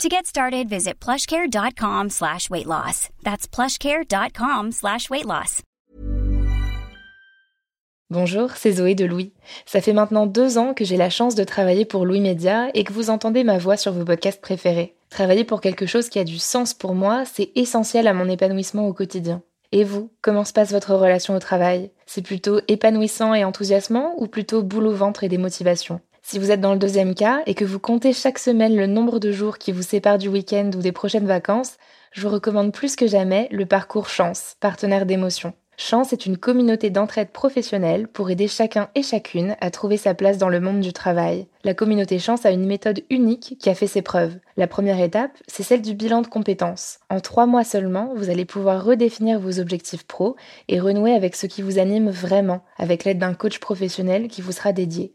To 0.00 0.08
get 0.08 0.26
started, 0.26 0.68
visit 0.68 0.94
plushcare.com 0.98 2.10
slash 2.10 2.50
weight 2.50 2.66
loss. 2.66 3.08
That's 3.22 3.46
plushcare.com 3.46 4.72
slash 4.72 5.08
weight 5.08 5.26
loss. 5.26 5.62
Bonjour, 8.10 8.50
c'est 8.56 8.72
Zoé 8.72 8.94
de 8.94 9.04
Louis. 9.04 9.32
Ça 9.64 9.80
fait 9.80 9.92
maintenant 9.92 10.26
deux 10.26 10.58
ans 10.58 10.74
que 10.74 10.84
j'ai 10.84 10.96
la 10.96 11.08
chance 11.08 11.34
de 11.34 11.44
travailler 11.44 11.84
pour 11.84 12.04
Louis 12.04 12.20
Média 12.20 12.68
et 12.74 12.84
que 12.84 12.92
vous 12.92 13.10
entendez 13.10 13.44
ma 13.44 13.58
voix 13.58 13.76
sur 13.76 13.92
vos 13.92 14.04
podcasts 14.04 14.40
préférés. 14.40 14.96
Travailler 15.08 15.44
pour 15.44 15.60
quelque 15.60 15.86
chose 15.86 16.08
qui 16.08 16.18
a 16.18 16.24
du 16.24 16.38
sens 16.38 16.74
pour 16.74 16.94
moi, 16.94 17.22
c'est 17.24 17.52
essentiel 17.54 18.08
à 18.08 18.12
mon 18.12 18.28
épanouissement 18.28 18.88
au 18.88 18.92
quotidien. 18.92 19.40
Et 19.70 19.84
vous, 19.84 20.10
comment 20.20 20.44
se 20.44 20.52
passe 20.52 20.72
votre 20.72 20.94
relation 20.94 21.36
au 21.36 21.38
travail? 21.38 21.90
C'est 22.04 22.22
plutôt 22.22 22.60
épanouissant 22.68 23.34
et 23.34 23.44
enthousiasmant 23.44 24.14
ou 24.18 24.26
plutôt 24.26 24.62
boule 24.62 24.88
au 24.88 24.94
ventre 24.94 25.24
et 25.24 25.28
des 25.28 25.38
motivations? 25.38 26.00
Si 26.22 26.38
vous 26.38 26.50
êtes 26.50 26.60
dans 26.60 26.72
le 26.72 26.78
deuxième 26.78 27.14
cas 27.14 27.42
et 27.46 27.54
que 27.54 27.64
vous 27.64 27.80
comptez 27.80 28.12
chaque 28.12 28.38
semaine 28.38 28.76
le 28.76 28.86
nombre 28.86 29.18
de 29.18 29.32
jours 29.32 29.58
qui 29.58 29.72
vous 29.72 29.82
séparent 29.82 30.18
du 30.18 30.28
week-end 30.28 30.70
ou 30.74 30.80
des 30.80 30.92
prochaines 30.92 31.26
vacances, 31.26 31.76
je 32.12 32.22
vous 32.22 32.32
recommande 32.32 32.72
plus 32.72 32.96
que 32.96 33.06
jamais 33.06 33.48
le 33.50 33.66
parcours 33.66 34.08
Chance, 34.08 34.56
partenaire 34.60 35.04
d'émotion. 35.04 35.52
Chance 35.76 36.12
est 36.12 36.26
une 36.26 36.36
communauté 36.36 36.90
d'entraide 36.90 37.30
professionnelle 37.30 38.06
pour 38.06 38.30
aider 38.30 38.46
chacun 38.46 38.88
et 38.94 39.02
chacune 39.02 39.56
à 39.60 39.70
trouver 39.70 39.96
sa 39.96 40.14
place 40.14 40.38
dans 40.38 40.48
le 40.48 40.60
monde 40.60 40.80
du 40.80 40.92
travail. 40.92 41.48
La 41.64 41.74
communauté 41.74 42.18
Chance 42.18 42.46
a 42.46 42.50
une 42.50 42.66
méthode 42.66 43.02
unique 43.10 43.56
qui 43.58 43.68
a 43.68 43.74
fait 43.74 43.86
ses 43.86 44.02
preuves. 44.02 44.38
La 44.56 44.68
première 44.68 45.00
étape, 45.00 45.36
c'est 45.48 45.64
celle 45.64 45.82
du 45.82 45.94
bilan 45.94 46.22
de 46.22 46.28
compétences. 46.28 47.00
En 47.10 47.20
trois 47.20 47.46
mois 47.46 47.64
seulement, 47.64 48.12
vous 48.14 48.30
allez 48.30 48.44
pouvoir 48.44 48.84
redéfinir 48.84 49.40
vos 49.40 49.58
objectifs 49.58 50.06
pro 50.06 50.36
et 50.68 50.78
renouer 50.78 51.14
avec 51.14 51.34
ce 51.34 51.46
qui 51.46 51.62
vous 51.62 51.78
anime 51.78 52.10
vraiment, 52.10 52.62
avec 52.78 53.04
l'aide 53.04 53.18
d'un 53.18 53.34
coach 53.34 53.58
professionnel 53.58 54.28
qui 54.28 54.40
vous 54.40 54.52
sera 54.52 54.72
dédié. 54.72 55.14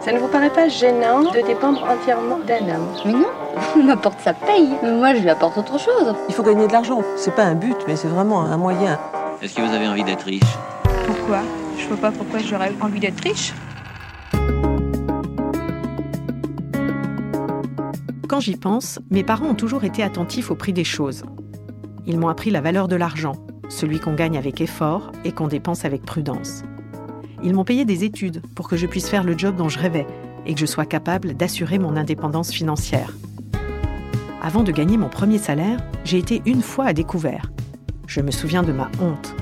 Ça 0.00 0.12
ne 0.12 0.18
vous 0.18 0.28
paraît 0.28 0.50
pas 0.50 0.66
gênant 0.66 1.30
de 1.30 1.46
dépendre 1.46 1.84
entièrement 1.84 2.38
d'un 2.38 2.74
homme 2.74 2.88
Mais 3.04 3.12
non, 3.12 3.28
on 3.76 3.82
m'apporte 3.82 4.18
sa 4.20 4.32
paye. 4.32 4.70
Mais 4.82 4.92
moi, 4.92 5.14
je 5.14 5.20
lui 5.20 5.28
apporte 5.28 5.58
autre 5.58 5.78
chose. 5.78 6.14
Il 6.26 6.34
faut 6.34 6.42
gagner 6.42 6.66
de 6.66 6.72
l'argent. 6.72 7.02
C'est 7.16 7.34
pas 7.34 7.44
un 7.44 7.54
but, 7.54 7.76
mais 7.86 7.96
c'est 7.96 8.08
vraiment 8.08 8.42
un 8.42 8.56
moyen. 8.56 8.98
Est-ce 9.42 9.54
que 9.54 9.60
vous 9.60 9.74
avez 9.74 9.86
envie 9.86 10.02
d'être 10.02 10.24
riche? 10.24 10.56
Pourquoi? 11.06 11.40
Je 11.76 11.86
vois 11.86 11.98
pas 11.98 12.10
pourquoi 12.12 12.38
j'aurais 12.40 12.72
envie 12.80 12.98
d'être 12.98 13.20
riche. 13.20 13.52
Quand 18.26 18.40
j'y 18.40 18.56
pense, 18.56 19.00
mes 19.10 19.22
parents 19.22 19.48
ont 19.48 19.54
toujours 19.54 19.84
été 19.84 20.02
attentifs 20.02 20.50
au 20.50 20.54
prix 20.54 20.72
des 20.72 20.84
choses. 20.84 21.24
Ils 22.06 22.18
m'ont 22.18 22.28
appris 22.28 22.50
la 22.50 22.62
valeur 22.62 22.88
de 22.88 22.96
l'argent, 22.96 23.32
celui 23.68 24.00
qu'on 24.00 24.14
gagne 24.14 24.38
avec 24.38 24.62
effort 24.62 25.12
et 25.24 25.32
qu'on 25.32 25.48
dépense 25.48 25.84
avec 25.84 26.06
prudence. 26.06 26.62
Ils 27.42 27.54
m'ont 27.54 27.64
payé 27.64 27.84
des 27.84 28.04
études 28.04 28.42
pour 28.54 28.68
que 28.68 28.76
je 28.76 28.86
puisse 28.86 29.08
faire 29.08 29.24
le 29.24 29.36
job 29.36 29.56
dont 29.56 29.68
je 29.68 29.78
rêvais 29.78 30.06
et 30.46 30.54
que 30.54 30.60
je 30.60 30.66
sois 30.66 30.84
capable 30.86 31.34
d'assurer 31.34 31.78
mon 31.78 31.96
indépendance 31.96 32.52
financière. 32.52 33.14
Avant 34.42 34.62
de 34.62 34.72
gagner 34.72 34.96
mon 34.96 35.08
premier 35.08 35.38
salaire, 35.38 35.78
j'ai 36.04 36.18
été 36.18 36.42
une 36.46 36.62
fois 36.62 36.86
à 36.86 36.92
découvert. 36.92 37.50
Je 38.06 38.20
me 38.20 38.30
souviens 38.30 38.62
de 38.62 38.72
ma 38.72 38.90
honte. 39.00 39.34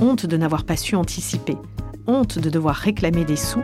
Honte 0.00 0.26
de 0.26 0.36
n'avoir 0.36 0.64
pas 0.64 0.76
su 0.76 0.96
anticiper. 0.96 1.56
Honte 2.06 2.38
de 2.38 2.50
devoir 2.50 2.74
réclamer 2.74 3.24
des 3.24 3.36
sous 3.36 3.62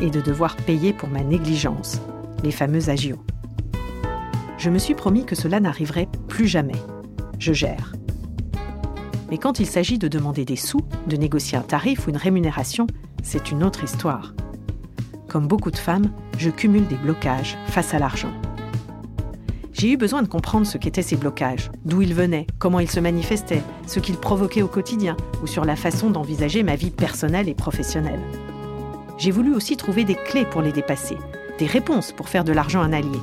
et 0.00 0.10
de 0.10 0.20
devoir 0.20 0.56
payer 0.56 0.92
pour 0.92 1.08
ma 1.08 1.22
négligence, 1.22 2.00
les 2.44 2.50
fameux 2.50 2.88
agios. 2.88 3.22
Je 4.58 4.70
me 4.70 4.78
suis 4.78 4.94
promis 4.94 5.24
que 5.24 5.34
cela 5.34 5.58
n'arriverait 5.58 6.08
plus 6.28 6.46
jamais. 6.46 6.76
Je 7.38 7.52
gère. 7.52 7.92
Mais 9.30 9.38
quand 9.38 9.60
il 9.60 9.66
s'agit 9.66 9.98
de 9.98 10.08
demander 10.08 10.44
des 10.44 10.56
sous, 10.56 10.80
de 11.06 11.16
négocier 11.16 11.56
un 11.56 11.62
tarif 11.62 12.06
ou 12.06 12.10
une 12.10 12.16
rémunération, 12.16 12.88
c'est 13.22 13.52
une 13.52 13.62
autre 13.62 13.84
histoire. 13.84 14.34
Comme 15.28 15.46
beaucoup 15.46 15.70
de 15.70 15.78
femmes, 15.78 16.10
je 16.36 16.50
cumule 16.50 16.88
des 16.88 16.96
blocages 16.96 17.56
face 17.66 17.94
à 17.94 18.00
l'argent. 18.00 18.32
J'ai 19.72 19.92
eu 19.92 19.96
besoin 19.96 20.22
de 20.22 20.28
comprendre 20.28 20.66
ce 20.66 20.78
qu'étaient 20.78 21.00
ces 21.00 21.16
blocages, 21.16 21.70
d'où 21.84 22.02
ils 22.02 22.12
venaient, 22.12 22.48
comment 22.58 22.80
ils 22.80 22.90
se 22.90 22.98
manifestaient, 22.98 23.62
ce 23.86 24.00
qu'ils 24.00 24.16
provoquaient 24.16 24.62
au 24.62 24.68
quotidien 24.68 25.16
ou 25.42 25.46
sur 25.46 25.64
la 25.64 25.76
façon 25.76 26.10
d'envisager 26.10 26.64
ma 26.64 26.74
vie 26.74 26.90
personnelle 26.90 27.48
et 27.48 27.54
professionnelle. 27.54 28.20
J'ai 29.16 29.30
voulu 29.30 29.54
aussi 29.54 29.76
trouver 29.76 30.02
des 30.02 30.16
clés 30.16 30.44
pour 30.44 30.60
les 30.60 30.72
dépasser, 30.72 31.16
des 31.58 31.66
réponses 31.66 32.10
pour 32.10 32.28
faire 32.28 32.42
de 32.42 32.52
l'argent 32.52 32.82
un 32.82 32.92
allié. 32.92 33.18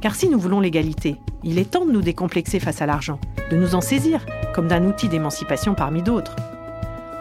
Car 0.00 0.14
si 0.14 0.28
nous 0.28 0.38
voulons 0.38 0.60
l'égalité, 0.60 1.16
il 1.42 1.58
est 1.58 1.72
temps 1.72 1.84
de 1.84 1.92
nous 1.92 2.02
décomplexer 2.02 2.60
face 2.60 2.80
à 2.80 2.86
l'argent, 2.86 3.18
de 3.50 3.56
nous 3.56 3.74
en 3.74 3.80
saisir 3.80 4.24
comme 4.54 4.68
d'un 4.68 4.84
outil 4.84 5.08
d'émancipation 5.08 5.74
parmi 5.74 6.02
d'autres. 6.02 6.36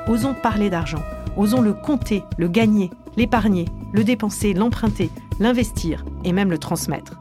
Osons 0.08 0.36
parler 0.36 0.70
d'argent, 0.70 1.04
osons 1.36 1.62
le 1.62 1.74
compter, 1.74 2.24
le 2.38 2.48
gagner, 2.48 2.92
l'épargner, 3.18 3.66
le 3.92 4.04
dépenser, 4.04 4.54
l'emprunter, 4.54 5.10
l'investir 5.40 6.06
et 6.24 6.32
même 6.32 6.52
le 6.52 6.60
transmettre. 6.60 7.20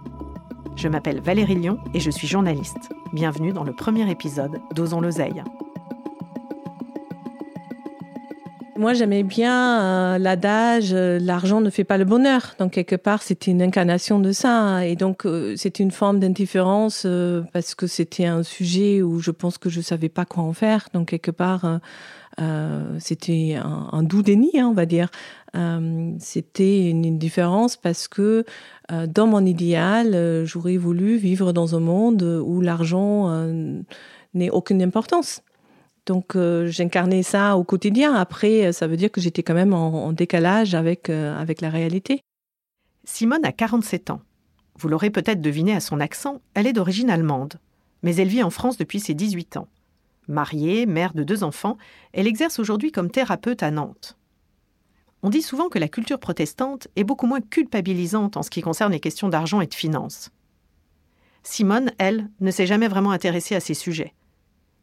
Je 0.77 0.89
m'appelle 0.89 1.21
Valérie 1.21 1.55
Lyon 1.55 1.79
et 1.95 2.01
je 2.01 2.11
suis 2.11 2.29
journaliste. 2.29 2.93
Bienvenue 3.13 3.53
dans 3.53 3.65
le 3.65 3.73
premier 3.73 4.11
épisode 4.11 4.61
d'Osons 4.75 5.01
l'oseille. 5.01 5.43
Moi, 8.83 8.95
j'aimais 8.95 9.23
bien 9.23 9.81
euh, 9.81 10.19
l'adage 10.19 10.93
euh, 10.93 11.21
l'argent 11.21 11.61
ne 11.61 11.71
fait 11.71 11.85
pas 11.85 11.99
le 11.99 12.05
bonheur. 12.05 12.57
Donc, 12.59 12.73
quelque 12.73 12.97
part, 12.97 13.23
c'était 13.23 13.53
une 13.53 13.63
incarnation 13.63 14.19
de 14.19 14.33
ça. 14.33 14.85
Et 14.85 14.97
donc, 14.97 15.25
euh, 15.25 15.55
c'était 15.55 15.85
une 15.85 15.93
forme 15.93 16.19
d'indifférence 16.19 17.05
euh, 17.07 17.43
parce 17.53 17.77
que 17.77 17.87
c'était 17.87 18.25
un 18.25 18.43
sujet 18.43 19.01
où 19.01 19.21
je 19.21 19.31
pense 19.31 19.57
que 19.57 19.71
je 19.71 19.81
savais 19.81 20.09
pas 20.09 20.25
quoi 20.25 20.43
en 20.43 20.53
faire. 20.53 20.89
Donc, 20.95 21.11
quelque 21.11 21.31
part, 21.31 21.79
c'était 22.99 23.55
un, 23.55 24.03
doux 24.03 24.23
déni, 24.23 24.51
hein, 24.59 24.67
on 24.67 24.75
va 24.75 24.85
dire. 24.85 25.11
C'était 26.19 26.91
une 26.91 27.07
indifférence 27.07 27.77
parce 27.77 28.09
que 28.09 28.45
dans 28.89 29.29
mon 29.29 29.47
idéal, 29.47 30.43
j'aurais 30.45 30.77
voulu 30.77 31.19
vivre 31.19 31.53
dans 31.53 31.77
un 31.77 31.81
monde 31.81 32.25
où 32.45 32.61
l'argent 32.61 33.31
n'ait 34.35 34.51
aucune 34.51 34.83
importance. 34.83 35.43
Donc 36.07 36.35
euh, 36.35 36.67
j'incarnais 36.67 37.23
ça 37.23 37.57
au 37.57 37.65
quotidien. 37.65 38.15
Après, 38.15 38.67
euh, 38.67 38.73
ça 38.73 38.87
veut 38.87 38.97
dire 38.97 39.11
que 39.11 39.21
j'étais 39.21 39.43
quand 39.43 39.55
même 39.55 39.73
en, 39.73 40.13
décalage 40.13 40.75
avec, 40.75 41.09
euh, 41.09 41.39
avec 41.39 41.61
la 41.61 41.71
réalité. 41.71 42.21
Simone 43.05 43.45
a 43.45 43.53
47 43.53 44.11
ans. 44.11 44.21
Vous 44.79 44.89
l'aurez 44.89 45.11
peut-être 45.11 45.41
deviné 45.41 45.75
à 45.75 45.81
son 45.81 46.01
accent, 46.01 46.41
elle 46.55 46.67
est 46.67 46.73
d'origine 46.73 47.11
allemande. 47.11 47.55
Mais 48.03 48.17
elle 48.17 48.29
vit 48.29 48.43
en 48.43 48.51
France 48.51 48.79
depuis 48.79 49.01
ses 49.01 49.15
18 49.15 49.59
ans. 49.59 49.69
Mariée, 50.29 50.87
mère 50.87 51.15
de 51.15 51.25
deux 51.25 51.45
enfants, 51.45 51.79
elle 52.13 52.27
exerce 52.27 52.59
aujourd'hui 52.59 52.91
comme 52.91 53.11
thérapeute 53.11 53.63
à 53.63 53.71
Nantes. 53.71 54.17
On 55.23 55.31
dit 55.31 55.43
souvent 55.43 55.69
que 55.69 55.79
la 55.79 55.89
culture 55.89 56.19
protestante 56.19 56.89
est 56.97 57.05
beaucoup 57.05 57.27
moins 57.27 57.41
culpabilisante 57.41 58.37
en 58.37 58.43
ce 58.43 58.51
qui 58.51 58.61
concerne 58.61 58.93
les 58.93 58.99
questions 58.99 59.29
d'argent 59.29 59.61
et 59.61 59.67
de 59.69 59.75
finances. 59.75 60.31
Simone, 61.45 61.93
elle, 61.99 62.29
ne 62.41 62.51
s'est 62.51 62.67
jamais 62.67 62.89
vraiment 62.89 63.13
intéressée 63.13 63.55
à 63.55 63.61
ces 63.61 63.75
sujets. 63.75 64.15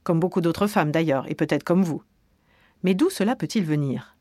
Comme 0.04 0.20
beaucoup 0.20 0.42
d'autres 0.42 0.68
femmes 0.68 0.92
d'ailleurs, 0.92 1.30
et 1.30 1.36
peut-être 1.36 1.64
comme 1.64 1.84
vous. 1.84 2.04
Mais 2.84 2.94
d'où 2.94 3.10
cela 3.10 3.36
peut-il 3.36 3.64
venir? 3.64 4.16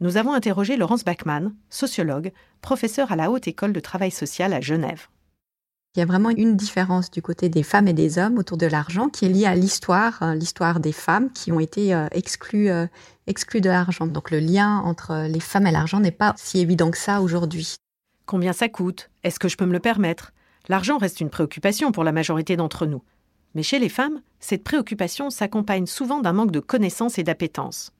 Nous 0.00 0.16
avons 0.16 0.32
interrogé 0.32 0.76
Laurence 0.76 1.04
Bachmann, 1.04 1.54
sociologue, 1.70 2.32
professeure 2.60 3.12
à 3.12 3.16
la 3.16 3.30
Haute 3.30 3.46
École 3.46 3.72
de 3.72 3.80
Travail 3.80 4.10
Social 4.10 4.52
à 4.52 4.60
Genève. 4.60 5.06
Il 5.94 6.00
y 6.00 6.02
a 6.02 6.06
vraiment 6.06 6.30
une 6.30 6.56
différence 6.56 7.10
du 7.10 7.20
côté 7.20 7.50
des 7.50 7.62
femmes 7.62 7.86
et 7.86 7.92
des 7.92 8.18
hommes 8.18 8.38
autour 8.38 8.56
de 8.56 8.64
l'argent 8.66 9.10
qui 9.10 9.26
est 9.26 9.28
liée 9.28 9.44
à 9.44 9.54
l'histoire, 9.54 10.22
euh, 10.22 10.34
l'histoire 10.34 10.80
des 10.80 10.90
femmes 10.90 11.30
qui 11.30 11.52
ont 11.52 11.60
été 11.60 11.94
euh, 11.94 12.06
exclues, 12.12 12.70
euh, 12.70 12.86
exclues 13.26 13.60
de 13.60 13.68
l'argent. 13.68 14.06
Donc 14.06 14.30
le 14.30 14.40
lien 14.40 14.78
entre 14.78 15.26
les 15.28 15.38
femmes 15.38 15.66
et 15.66 15.70
l'argent 15.70 16.00
n'est 16.00 16.10
pas 16.10 16.32
si 16.38 16.60
évident 16.60 16.90
que 16.90 16.96
ça 16.96 17.20
aujourd'hui. 17.20 17.76
Combien 18.24 18.54
ça 18.54 18.70
coûte? 18.70 19.10
Est-ce 19.22 19.38
que 19.38 19.48
je 19.48 19.58
peux 19.58 19.66
me 19.66 19.72
le 19.72 19.80
permettre? 19.80 20.32
L'argent 20.68 20.96
reste 20.96 21.20
une 21.20 21.28
préoccupation 21.28 21.92
pour 21.92 22.04
la 22.04 22.12
majorité 22.12 22.56
d'entre 22.56 22.86
nous. 22.86 23.02
Mais 23.54 23.62
chez 23.62 23.78
les 23.78 23.88
femmes, 23.88 24.22
cette 24.40 24.64
préoccupation 24.64 25.30
s'accompagne 25.30 25.86
souvent 25.86 26.20
d'un 26.20 26.32
manque 26.32 26.52
de 26.52 26.60
connaissances 26.60 27.18
et 27.18 27.22
d'appétence. 27.22 27.92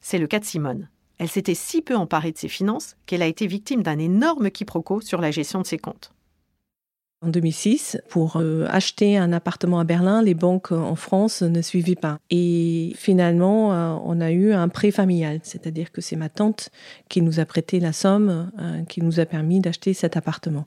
C'est 0.00 0.18
le 0.18 0.26
cas 0.26 0.38
de 0.38 0.44
Simone. 0.44 0.88
Elle 1.18 1.28
s'était 1.28 1.54
si 1.54 1.82
peu 1.82 1.96
emparée 1.96 2.32
de 2.32 2.38
ses 2.38 2.48
finances 2.48 2.96
qu'elle 3.06 3.22
a 3.22 3.26
été 3.26 3.46
victime 3.46 3.82
d'un 3.82 3.98
énorme 3.98 4.50
quiproquo 4.50 5.00
sur 5.00 5.20
la 5.20 5.30
gestion 5.30 5.60
de 5.60 5.66
ses 5.66 5.78
comptes. 5.78 6.12
En 7.20 7.30
2006, 7.30 8.00
pour 8.08 8.36
euh, 8.36 8.64
acheter 8.70 9.18
un 9.18 9.32
appartement 9.32 9.80
à 9.80 9.84
Berlin, 9.84 10.22
les 10.22 10.34
banques 10.34 10.70
en 10.70 10.94
France 10.94 11.42
ne 11.42 11.60
suivaient 11.62 11.96
pas. 11.96 12.20
Et 12.30 12.92
finalement, 12.94 13.72
euh, 13.72 13.96
on 14.04 14.20
a 14.20 14.30
eu 14.30 14.52
un 14.52 14.68
prêt 14.68 14.92
familial, 14.92 15.40
c'est-à-dire 15.42 15.90
que 15.90 16.00
c'est 16.00 16.14
ma 16.14 16.28
tante 16.28 16.70
qui 17.08 17.20
nous 17.20 17.40
a 17.40 17.44
prêté 17.44 17.80
la 17.80 17.92
somme 17.92 18.52
euh, 18.60 18.84
qui 18.84 19.02
nous 19.02 19.18
a 19.18 19.26
permis 19.26 19.58
d'acheter 19.58 19.94
cet 19.94 20.16
appartement. 20.16 20.64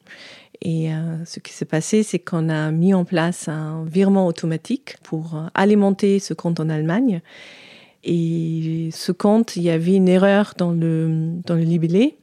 Et 0.62 0.92
ce 1.26 1.40
qui 1.40 1.54
s'est 1.54 1.66
passé, 1.66 2.04
c'est 2.04 2.20
qu'on 2.20 2.48
a 2.48 2.70
mis 2.70 2.94
en 2.94 3.04
place 3.04 3.48
un 3.48 3.84
virement 3.86 4.28
automatique 4.28 4.98
pour 5.02 5.44
alimenter 5.56 6.20
ce 6.20 6.36
compte 6.36 6.60
en 6.60 6.70
Allemagne. 6.70 7.22
Et 8.04 8.90
ce 8.94 9.12
compte, 9.12 9.56
il 9.56 9.64
y 9.64 9.72
avait 9.72 9.96
une 9.96 10.08
erreur 10.08 10.54
dans 10.56 10.72
le, 10.72 11.32
dans 11.48 11.56
le 11.56 11.64
libellé. 11.64 12.20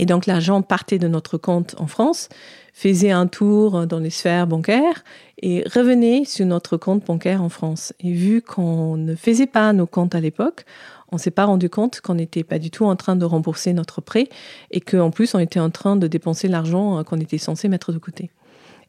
Et 0.00 0.06
donc 0.06 0.26
l'argent 0.26 0.62
partait 0.62 1.00
de 1.00 1.08
notre 1.08 1.38
compte 1.38 1.74
en 1.78 1.88
France, 1.88 2.28
faisait 2.72 3.10
un 3.10 3.26
tour 3.26 3.84
dans 3.88 3.98
les 3.98 4.10
sphères 4.10 4.46
bancaires 4.46 5.02
et 5.42 5.64
revenait 5.74 6.24
sur 6.24 6.46
notre 6.46 6.76
compte 6.76 7.04
bancaire 7.04 7.42
en 7.42 7.48
France. 7.48 7.92
Et 7.98 8.12
vu 8.12 8.40
qu'on 8.40 8.96
ne 8.96 9.16
faisait 9.16 9.48
pas 9.48 9.72
nos 9.72 9.86
comptes 9.86 10.14
à 10.14 10.20
l'époque, 10.20 10.64
on 11.10 11.18
s'est 11.18 11.32
pas 11.32 11.46
rendu 11.46 11.68
compte 11.68 12.00
qu'on 12.00 12.14
n'était 12.14 12.44
pas 12.44 12.60
du 12.60 12.70
tout 12.70 12.84
en 12.84 12.94
train 12.94 13.16
de 13.16 13.24
rembourser 13.24 13.72
notre 13.72 14.00
prêt 14.00 14.28
et 14.70 14.80
qu'en 14.80 15.10
plus 15.10 15.34
on 15.34 15.40
était 15.40 15.58
en 15.58 15.70
train 15.70 15.96
de 15.96 16.06
dépenser 16.06 16.46
l'argent 16.46 17.02
qu'on 17.02 17.18
était 17.18 17.36
censé 17.36 17.68
mettre 17.68 17.92
de 17.92 17.98
côté. 17.98 18.30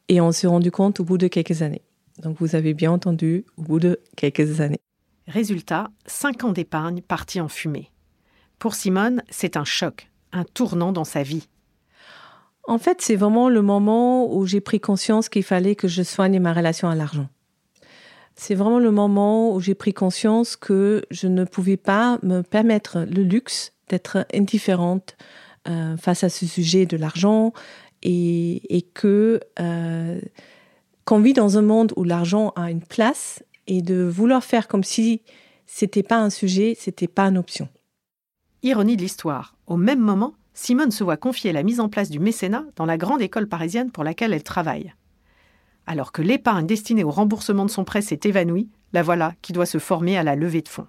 Et 0.08 0.20
on 0.20 0.30
s'est 0.30 0.46
rendu 0.46 0.70
compte 0.70 1.00
au 1.00 1.04
bout 1.04 1.18
de 1.18 1.26
quelques 1.26 1.62
années. 1.62 1.82
Donc 2.22 2.36
vous 2.38 2.54
avez 2.54 2.72
bien 2.72 2.92
entendu, 2.92 3.44
au 3.56 3.62
bout 3.62 3.80
de 3.80 3.98
quelques 4.16 4.60
années. 4.60 4.80
Résultat, 5.26 5.88
cinq 6.06 6.44
ans 6.44 6.52
d'épargne 6.52 7.00
partis 7.00 7.40
en 7.40 7.48
fumée. 7.48 7.90
Pour 8.60 8.74
Simone, 8.74 9.22
c'est 9.30 9.56
un 9.56 9.64
choc, 9.64 10.09
un 10.32 10.44
tournant 10.44 10.92
dans 10.92 11.04
sa 11.04 11.22
vie. 11.22 11.48
En 12.64 12.78
fait, 12.78 13.00
c'est 13.00 13.16
vraiment 13.16 13.48
le 13.48 13.62
moment 13.62 14.32
où 14.32 14.46
j'ai 14.46 14.60
pris 14.60 14.80
conscience 14.80 15.28
qu'il 15.28 15.42
fallait 15.42 15.74
que 15.74 15.88
je 15.88 16.02
soigne 16.02 16.38
ma 16.38 16.52
relation 16.52 16.88
à 16.88 16.94
l'argent. 16.94 17.28
C'est 18.36 18.54
vraiment 18.54 18.78
le 18.78 18.90
moment 18.90 19.52
où 19.52 19.60
j'ai 19.60 19.74
pris 19.74 19.92
conscience 19.92 20.56
que 20.56 21.02
je 21.10 21.26
ne 21.26 21.44
pouvais 21.44 21.76
pas 21.76 22.18
me 22.22 22.42
permettre 22.42 23.00
le 23.00 23.22
luxe 23.22 23.72
d'être 23.88 24.26
indifférente 24.32 25.16
euh, 25.68 25.96
face 25.96 26.24
à 26.24 26.28
ce 26.28 26.46
sujet 26.46 26.86
de 26.86 26.96
l'argent 26.96 27.52
et, 28.02 28.86
que 28.94 29.40
euh, 29.58 30.20
qu'on 31.04 31.20
vit 31.20 31.32
dans 31.32 31.58
un 31.58 31.62
monde 31.62 31.92
où 31.96 32.04
l'argent 32.04 32.52
a 32.56 32.70
une 32.70 32.82
place 32.82 33.42
et 33.66 33.82
de 33.82 34.02
vouloir 34.04 34.42
faire 34.42 34.68
comme 34.68 34.84
si 34.84 35.22
c'était 35.66 36.02
pas 36.02 36.18
un 36.18 36.30
sujet, 36.30 36.76
c'était 36.78 37.08
pas 37.08 37.24
une 37.24 37.36
option. 37.36 37.68
Ironie 38.62 38.96
de 38.96 39.02
l'histoire. 39.02 39.54
Au 39.66 39.78
même 39.78 40.00
moment, 40.00 40.34
Simone 40.52 40.90
se 40.90 41.02
voit 41.02 41.16
confier 41.16 41.52
la 41.52 41.62
mise 41.62 41.80
en 41.80 41.88
place 41.88 42.10
du 42.10 42.18
mécénat 42.18 42.66
dans 42.76 42.84
la 42.84 42.98
grande 42.98 43.22
école 43.22 43.48
parisienne 43.48 43.90
pour 43.90 44.04
laquelle 44.04 44.34
elle 44.34 44.42
travaille. 44.42 44.92
Alors 45.86 46.12
que 46.12 46.20
l'épargne 46.20 46.66
destinée 46.66 47.02
au 47.02 47.10
remboursement 47.10 47.64
de 47.64 47.70
son 47.70 47.84
prêt 47.84 48.02
s'est 48.02 48.20
évanouie, 48.24 48.68
la 48.92 49.02
voilà 49.02 49.32
qui 49.40 49.54
doit 49.54 49.64
se 49.64 49.78
former 49.78 50.18
à 50.18 50.22
la 50.22 50.36
levée 50.36 50.60
de 50.60 50.68
fonds. 50.68 50.86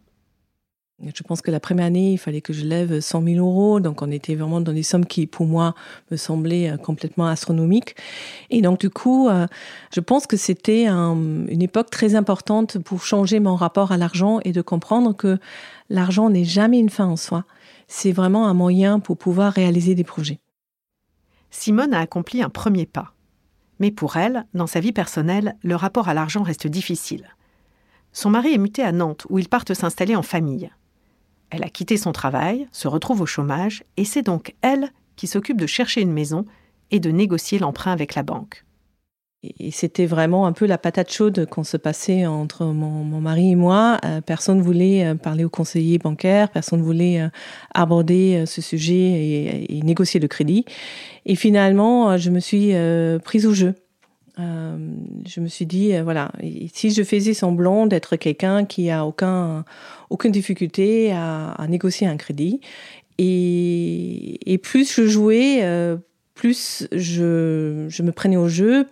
Je 1.04 1.24
pense 1.24 1.42
que 1.42 1.50
la 1.50 1.60
première 1.60 1.88
année, 1.88 2.12
il 2.14 2.18
fallait 2.18 2.42
que 2.42 2.54
je 2.54 2.64
lève 2.64 3.00
100 3.00 3.24
000 3.24 3.38
euros. 3.38 3.80
Donc, 3.80 4.02
on 4.02 4.12
était 4.12 4.36
vraiment 4.36 4.62
dans 4.62 4.74
des 4.74 4.84
sommes 4.84 5.06
qui, 5.06 5.26
pour 5.26 5.48
moi, 5.48 5.74
me 6.12 6.18
semblaient 6.18 6.70
euh, 6.70 6.78
complètement 6.78 7.26
astronomiques. 7.26 7.96
Et 8.52 8.62
donc, 8.62 8.80
du 8.80 8.90
coup, 8.92 9.28
euh, 9.28 9.48
je 9.94 10.00
pense 10.00 10.28
que 10.28 10.38
c'était 10.38 10.88
une 10.88 11.62
époque 11.62 11.90
très 11.90 12.14
importante 12.14 12.78
pour 12.78 13.04
changer 13.04 13.40
mon 13.40 13.56
rapport 13.56 13.92
à 13.92 13.98
l'argent 13.98 14.40
et 14.46 14.52
de 14.52 14.62
comprendre 14.62 15.16
que 15.16 15.40
l'argent 15.90 16.30
n'est 16.30 16.44
jamais 16.44 16.78
une 16.78 16.90
fin 16.90 17.08
en 17.08 17.16
soi. 17.16 17.46
C'est 17.94 18.14
vraiment 18.14 18.48
un 18.48 18.54
moyen 18.54 19.02
pour 19.02 19.18
pouvoir 19.18 19.52
réaliser 19.52 19.96
des 19.96 20.06
projets. 20.06 20.40
Simone 21.50 21.94
a 21.94 22.00
accompli 22.00 22.42
un 22.42 22.50
premier 22.50 22.86
pas. 22.86 23.14
Mais 23.80 23.92
pour 23.92 24.16
elle, 24.16 24.46
dans 24.54 24.66
sa 24.66 24.80
vie 24.80 24.94
personnelle, 24.94 25.58
le 25.62 25.76
rapport 25.76 26.08
à 26.08 26.14
l'argent 26.14 26.42
reste 26.42 26.68
difficile. 26.68 27.36
Son 28.14 28.30
mari 28.30 28.54
est 28.54 28.58
muté 28.58 28.82
à 28.82 28.94
Nantes, 28.94 29.28
où 29.30 29.40
ils 29.40 29.50
partent 29.50 29.74
s'installer 29.74 30.16
en 30.16 30.24
famille. 30.24 30.72
Elle 31.50 31.66
a 31.66 31.70
quitté 31.70 31.98
son 31.98 32.14
travail, 32.14 32.66
se 32.72 32.88
retrouve 32.88 33.20
au 33.20 33.26
chômage, 33.26 33.84
et 33.98 34.06
c'est 34.06 34.22
donc 34.22 34.56
elle 34.62 34.90
qui 35.18 35.28
s'occupe 35.28 35.60
de 35.60 35.68
chercher 35.68 36.00
une 36.00 36.14
maison 36.14 36.46
et 36.92 37.02
de 37.02 37.12
négocier 37.12 37.60
l'emprunt 37.60 37.92
avec 37.92 38.16
la 38.16 38.24
banque. 38.24 38.64
Et 39.44 39.72
c'était 39.72 40.06
vraiment 40.06 40.46
un 40.46 40.52
peu 40.52 40.68
la 40.68 40.78
patate 40.78 41.12
chaude 41.12 41.48
qu'on 41.50 41.64
se 41.64 41.76
passait 41.76 42.28
entre 42.28 42.66
mon, 42.66 43.04
mari 43.22 43.52
et 43.52 43.56
moi. 43.56 43.98
Euh, 44.06 44.22
personne 44.22 44.60
ne 44.60 44.64
voulait 44.64 45.04
euh, 45.04 45.16
parler 45.16 45.44
au 45.44 45.50
conseiller 45.50 45.98
bancaire, 45.98 46.50
personne 46.50 46.80
ne 46.80 46.86
voulait 46.86 47.22
euh, 47.22 47.30
aborder 47.74 48.44
ce 48.46 48.62
sujet 48.62 49.66
et, 49.68 49.82
négocier 49.84 50.20
le 50.20 50.28
crédit. 50.28 50.64
Et 51.26 51.34
finalement, 51.34 52.18
je 52.18 52.30
me 52.30 52.40
suis 52.40 52.74
prise 53.24 53.48
au 53.48 53.54
jeu. 53.54 53.74
Je 54.38 55.40
me 55.40 55.48
suis 55.48 55.66
dit, 55.66 56.00
voilà, 56.02 56.32
si 56.74 56.92
je 56.92 57.04
faisais 57.04 57.34
semblant 57.34 57.88
d'être 57.88 58.16
quelqu'un 58.16 58.66
qui 58.66 58.90
a 58.90 59.06
aucun, 59.06 59.66
aucune 60.10 60.32
difficulté 60.32 61.12
à, 61.12 61.66
négocier 61.68 62.08
un 62.08 62.18
crédit, 62.18 62.62
et, 63.18 64.60
plus 64.64 64.94
je 64.94 65.08
jouais, 65.08 65.62
plus 66.42 66.88
je, 66.92 68.02
me 68.02 68.10
prenais 68.10 68.36
au 68.36 68.48
jeu, 68.48 68.88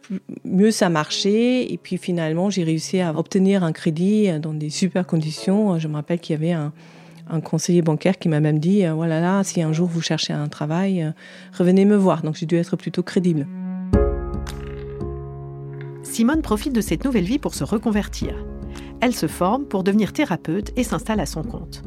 mieux 0.46 0.69
ça 0.69 0.88
marchait, 0.90 1.63
et 1.63 1.80
puis 1.81 1.98
finalement 1.98 2.51
j'ai 2.51 2.63
réussi 2.63 3.00
à 3.00 3.12
obtenir 3.18 3.63
un 3.63 3.72
crédit 3.72 4.30
dans 4.40 4.54
des 4.54 4.69
super 4.69 5.07
conditions. 5.07 5.80
Je 5.80 5.88
me 5.88 5.96
rappelle 5.96 6.19
qu'il 6.19 6.36
y 6.36 6.38
avait 6.38 6.51
un, 6.51 6.72
un 7.28 7.42
conseiller 7.42 7.81
bancaire 7.81 8.19
qui 8.19 8.30
m'a 8.30 8.40
même 8.40 8.60
dit, 8.60 8.86
voilà 8.86 9.19
là, 9.19 9.44
si 9.44 9.63
un 9.63 9.74
jour 9.74 9.88
vous 9.88 10.00
cherchez 10.00 10.31
un 10.31 10.48
travail, 10.48 11.12
revenez 11.57 11.86
me 11.86 11.96
voir. 11.96 12.22
Donc 12.22 12.36
j'ai 12.36 12.46
dû 12.46 12.56
être 12.56 12.75
plutôt 12.75 13.01
crédible. 13.01 13.48
Simone 16.04 16.44
profite 16.44 16.74
de 16.74 16.81
cette 16.81 17.04
nouvelle 17.04 17.25
vie 17.25 17.40
pour 17.40 17.56
se 17.56 17.63
reconvertir. 17.63 18.36
Elle 19.01 19.16
se 19.16 19.25
forme 19.25 19.66
pour 19.66 19.84
devenir 19.84 20.13
thérapeute 20.13 20.72
et 20.78 20.84
s'installe 20.84 21.19
à 21.19 21.25
son 21.25 21.42
compte. 21.42 21.81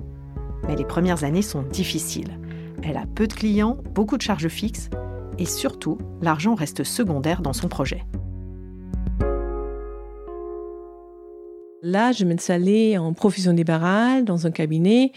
Mais 0.67 0.75
les 0.75 0.85
premières 0.85 1.23
années 1.23 1.41
sont 1.41 1.63
difficiles. 1.63 2.37
Elle 2.83 2.97
a 2.97 3.07
peu 3.15 3.29
de 3.29 3.33
clients, 3.33 3.79
beaucoup 3.95 4.17
de 4.17 4.23
charges 4.23 4.49
fixes 4.49 4.91
et 5.39 5.47
surtout, 5.47 5.99
l'argent 6.21 6.55
reste 6.55 6.85
secondaire 6.85 7.43
dans 7.43 7.53
son 7.53 7.69
projet. 7.69 8.05
Là, 11.85 12.13
je 12.13 12.25
m'installais 12.25 12.97
en 12.97 13.13
profession 13.13 13.53
libérale 13.53 14.25
dans 14.25 14.47
un 14.47 14.53
cabinet. 14.53 15.11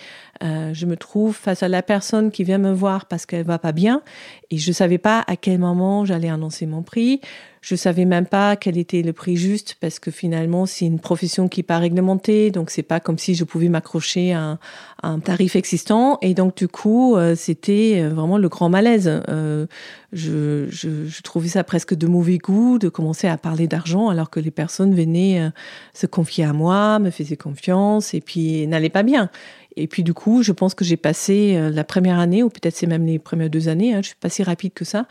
Euh, 0.43 0.73
je 0.73 0.87
me 0.87 0.97
trouve 0.97 1.35
face 1.35 1.61
à 1.61 1.67
la 1.67 1.83
personne 1.83 2.31
qui 2.31 2.43
vient 2.43 2.57
me 2.57 2.71
voir 2.71 3.05
parce 3.05 3.27
qu'elle 3.27 3.45
va 3.45 3.59
pas 3.59 3.71
bien 3.71 4.01
et 4.49 4.57
je 4.57 4.71
savais 4.71 4.97
pas 4.97 5.23
à 5.27 5.35
quel 5.35 5.59
moment 5.59 6.05
j'allais 6.05 6.29
annoncer 6.29 6.65
mon 6.65 6.81
prix. 6.81 7.21
Je 7.65 7.73
savais 7.73 8.05
même 8.05 8.27
pas 8.27 8.55
quel 8.55 8.77
était 8.77 9.01
le 9.01 9.11
prix 9.11 9.37
juste 9.37 9.75
parce 9.81 9.97
que 9.97 10.11
finalement 10.11 10.67
c'est 10.67 10.85
une 10.85 10.99
profession 10.99 11.47
qui 11.47 11.61
n'est 11.61 11.63
pas 11.63 11.79
réglementée, 11.79 12.51
donc 12.51 12.69
c'est 12.69 12.83
pas 12.83 12.99
comme 12.99 13.17
si 13.17 13.33
je 13.33 13.43
pouvais 13.43 13.69
m'accrocher 13.69 14.33
à, 14.33 14.59
un 15.01 15.19
tarif 15.19 15.55
existant. 15.55 16.19
Et 16.21 16.35
donc 16.35 16.55
du 16.55 16.67
coup 16.67 17.15
euh, 17.15 17.33
c'était 17.35 18.03
euh, 18.03 18.09
vraiment 18.09 18.37
le 18.37 18.49
grand 18.49 18.69
malaise. 18.69 19.09
Euh, 19.29 19.65
je, 20.13 20.67
je, 20.69 21.07
je, 21.07 21.21
trouvais 21.23 21.47
ça 21.47 21.63
presque 21.63 21.95
de 21.95 22.05
mauvais 22.05 22.37
goût 22.37 22.77
de 22.77 22.87
commencer 22.87 23.27
à 23.27 23.35
parler 23.35 23.65
d'argent 23.65 24.09
alors 24.09 24.29
que 24.29 24.39
les 24.39 24.51
personnes 24.51 24.93
venaient 24.93 25.49
se 25.95 26.05
confier 26.05 26.45
à 26.45 26.53
moi, 26.53 26.99
me 26.99 27.09
faisaient 27.09 27.35
confiance 27.35 28.13
et 28.13 28.21
puis 28.21 28.67
n'allaient 28.67 28.89
pas 28.89 29.03
bien. 29.03 29.31
Et 29.75 29.87
puis 29.87 30.03
du 30.03 30.13
coup, 30.13 30.41
je 30.41 30.53
pense 30.53 30.73
que 30.73 30.85
j'ai 30.85 30.95
passé 30.95 31.59
la 31.69 31.83
première 31.83 32.17
année, 32.17 32.43
ou 32.43 32.49
peut-être 32.49 32.77
c'est 32.77 32.87
même 32.87 33.05
les 33.05 33.19
premières 33.19 33.49
deux 33.49 33.67
années, 33.67 33.93
hein, 33.93 33.99
je 34.01 34.07
suis 34.07 34.15
pas 34.15 34.29
si 34.29 34.41
rapide 34.41 34.71
que 34.71 34.85
ça, 34.85 35.05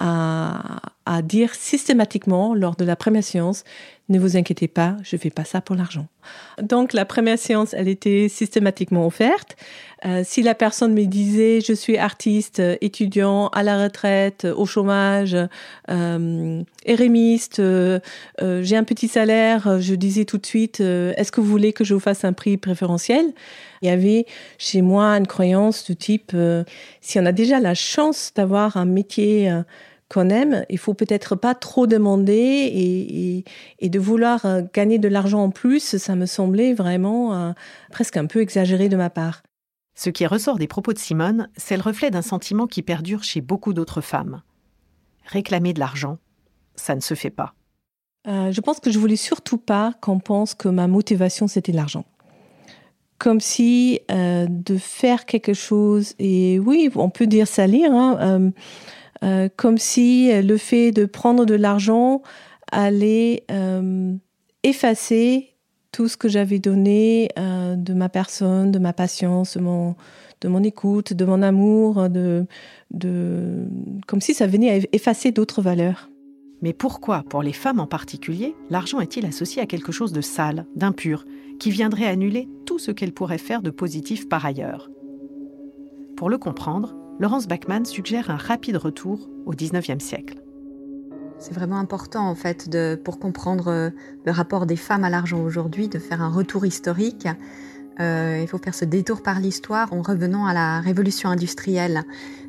à, 0.00 0.80
à 1.06 1.22
dire 1.22 1.54
systématiquement 1.54 2.54
lors 2.54 2.76
de 2.76 2.84
la 2.84 2.96
première 2.96 3.24
séance, 3.24 3.64
ne 4.10 4.18
vous 4.18 4.36
inquiétez 4.36 4.68
pas, 4.68 4.96
je 5.02 5.16
fais 5.16 5.30
pas 5.30 5.44
ça 5.44 5.60
pour 5.60 5.76
l'argent. 5.76 6.06
Donc 6.60 6.92
la 6.92 7.04
première 7.04 7.38
séance, 7.38 7.74
elle 7.74 7.88
était 7.88 8.28
systématiquement 8.28 9.06
offerte. 9.06 9.56
Euh, 10.04 10.22
si 10.24 10.42
la 10.42 10.54
personne 10.54 10.94
me 10.94 11.04
disait 11.04 11.60
je 11.60 11.72
suis 11.72 11.96
artiste, 11.96 12.60
étudiant, 12.80 13.48
à 13.48 13.62
la 13.62 13.82
retraite, 13.82 14.46
au 14.56 14.66
chômage, 14.66 15.36
euh, 15.90 16.62
érémiste, 16.84 17.60
euh, 17.60 18.00
euh 18.42 18.62
j'ai 18.62 18.76
un 18.76 18.84
petit 18.84 19.08
salaire, 19.08 19.80
je 19.80 19.94
disais 19.94 20.24
tout 20.24 20.38
de 20.38 20.46
suite 20.46 20.80
est-ce 20.80 21.30
que 21.30 21.40
vous 21.40 21.48
voulez 21.48 21.72
que 21.72 21.84
je 21.84 21.94
vous 21.94 22.00
fasse 22.00 22.24
un 22.24 22.32
prix 22.32 22.56
préférentiel? 22.56 23.26
Il 23.82 23.88
y 23.88 23.92
avait 23.92 24.26
chez 24.58 24.82
moi 24.82 25.16
une 25.16 25.26
croyance 25.26 25.84
du 25.84 25.96
type 25.96 26.36
si 27.00 27.18
on 27.18 27.26
a 27.26 27.32
déjà 27.32 27.60
la 27.60 27.74
chance 27.74 28.32
d'avoir 28.34 28.76
un 28.76 28.84
métier 28.84 29.50
qu'on 30.10 30.28
aime, 30.28 30.64
il 30.68 30.78
faut 30.78 30.94
peut-être 30.94 31.36
pas 31.36 31.54
trop 31.54 31.86
demander 31.86 33.44
et, 33.78 33.88
de 33.88 33.98
vouloir 33.98 34.44
euh, 34.44 34.62
gagner 34.74 34.98
de 34.98 35.08
l'argent 35.08 35.44
en 35.44 35.50
plus, 35.50 35.96
ça 35.96 36.16
me 36.16 36.26
semblait 36.26 36.74
vraiment 36.74 37.32
euh, 37.32 37.52
presque 37.90 38.16
un 38.16 38.26
peu 38.26 38.40
exagéré 38.42 38.88
de 38.88 38.96
ma 38.96 39.08
part. 39.08 39.42
Ce 39.94 40.10
qui 40.10 40.26
ressort 40.26 40.58
des 40.58 40.66
propos 40.66 40.92
de 40.92 40.98
Simone, 40.98 41.48
c'est 41.56 41.76
le 41.76 41.82
reflet 41.82 42.10
d'un 42.10 42.22
sentiment 42.22 42.66
qui 42.66 42.82
perdure 42.82 43.22
chez 43.22 43.40
beaucoup 43.40 43.72
d'autres 43.72 44.00
femmes. 44.00 44.42
Réclamer 45.26 45.72
de 45.72 45.80
l'argent, 45.80 46.18
ça 46.74 46.94
ne 46.94 47.00
se 47.00 47.14
fait 47.14 47.30
pas. 47.30 47.54
Euh, 48.26 48.52
je 48.52 48.60
pense 48.60 48.80
que 48.80 48.90
je 48.90 48.98
voulais 48.98 49.16
surtout 49.16 49.58
pas 49.58 49.94
qu'on 50.00 50.18
pense 50.18 50.54
que 50.54 50.68
ma 50.68 50.86
motivation 50.88 51.46
c'était 51.46 51.72
l'argent. 51.72 52.04
comme 53.18 53.40
si 53.40 54.00
euh, 54.10 54.46
de 54.48 54.78
faire 54.78 55.26
quelque 55.26 55.52
chose, 55.52 56.14
et 56.18 56.58
oui, 56.58 56.90
on 56.94 57.10
peut 57.10 57.26
dire 57.26 57.46
salir, 57.46 57.92
hein, 57.92 58.16
euh, 58.20 58.50
euh, 59.22 59.48
comme 59.56 59.78
si 59.78 60.30
le 60.40 60.56
fait 60.56 60.92
de 60.92 61.04
prendre 61.04 61.44
de 61.44 61.54
l'argent 61.54 62.22
allait 62.72 63.44
effacer 64.62 65.54
tout 65.92 66.08
ce 66.08 66.16
que 66.16 66.28
j'avais 66.28 66.58
donné 66.58 67.28
de 67.36 67.94
ma 67.94 68.08
personne, 68.08 68.70
de 68.70 68.78
ma 68.78 68.92
patience, 68.92 69.56
de 69.56 69.62
mon, 70.48 70.62
écoute, 70.62 71.12
de 71.12 71.24
mon 71.24 71.42
amour, 71.42 72.08
de, 72.08 72.46
comme 74.06 74.20
si 74.20 74.34
ça 74.34 74.46
venait 74.46 74.70
à 74.70 74.86
effacer 74.92 75.32
d'autres 75.32 75.62
valeurs. 75.62 76.10
Mais 76.62 76.72
pourquoi, 76.72 77.24
pour 77.28 77.42
les 77.42 77.54
femmes 77.54 77.80
en 77.80 77.86
particulier, 77.86 78.54
l'argent 78.68 79.00
est-il 79.00 79.24
associé 79.26 79.62
à 79.62 79.66
quelque 79.66 79.92
chose 79.92 80.12
de 80.12 80.20
sale, 80.20 80.66
d'impur, 80.76 81.24
qui 81.58 81.70
viendrait 81.70 82.06
annuler 82.06 82.48
tout 82.66 82.78
ce 82.78 82.90
qu'elle 82.90 83.12
pourrait 83.12 83.38
faire 83.38 83.62
de 83.62 83.70
positif 83.70 84.28
par 84.28 84.44
ailleurs? 84.44 84.90
Pour 86.16 86.28
le 86.28 86.36
comprendre, 86.36 86.94
Laurence 87.20 87.46
Bachmann 87.46 87.84
suggère 87.84 88.30
un 88.30 88.36
rapide 88.36 88.78
retour 88.78 89.28
au 89.44 89.50
XIXe 89.50 90.02
siècle. 90.02 90.42
C'est 91.38 91.52
vraiment 91.52 91.78
important, 91.78 92.26
en 92.26 92.34
fait, 92.34 92.74
pour 93.04 93.18
comprendre 93.18 93.68
euh, 93.68 93.90
le 94.24 94.32
rapport 94.32 94.64
des 94.64 94.76
femmes 94.76 95.04
à 95.04 95.10
l'argent 95.10 95.38
aujourd'hui, 95.42 95.88
de 95.88 95.98
faire 95.98 96.22
un 96.22 96.30
retour 96.30 96.64
historique. 96.64 97.28
Euh, 98.00 98.38
il 98.40 98.48
faut 98.48 98.56
faire 98.56 98.74
ce 98.74 98.86
détour 98.86 99.22
par 99.22 99.38
l'histoire 99.38 99.92
en 99.92 100.00
revenant 100.00 100.46
à 100.46 100.54
la 100.54 100.80
révolution 100.80 101.28
industrielle. 101.28 102.04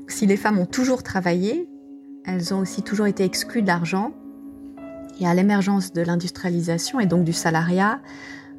Si 0.08 0.26
les 0.26 0.38
femmes 0.38 0.58
ont 0.58 0.66
toujours 0.66 1.04
travaillé, 1.04 1.68
elles 2.24 2.54
ont 2.54 2.60
aussi 2.60 2.82
toujours 2.82 3.08
été 3.08 3.26
exclues 3.26 3.64
de 3.64 3.68
l'argent. 3.68 4.14
Et 5.20 5.28
à 5.28 5.34
l'émergence 5.34 5.92
de 5.92 6.02
l'industrialisation 6.02 7.02
et 7.02 7.08
donc 7.08 7.26
du 7.26 7.34
salariat, 7.34 8.00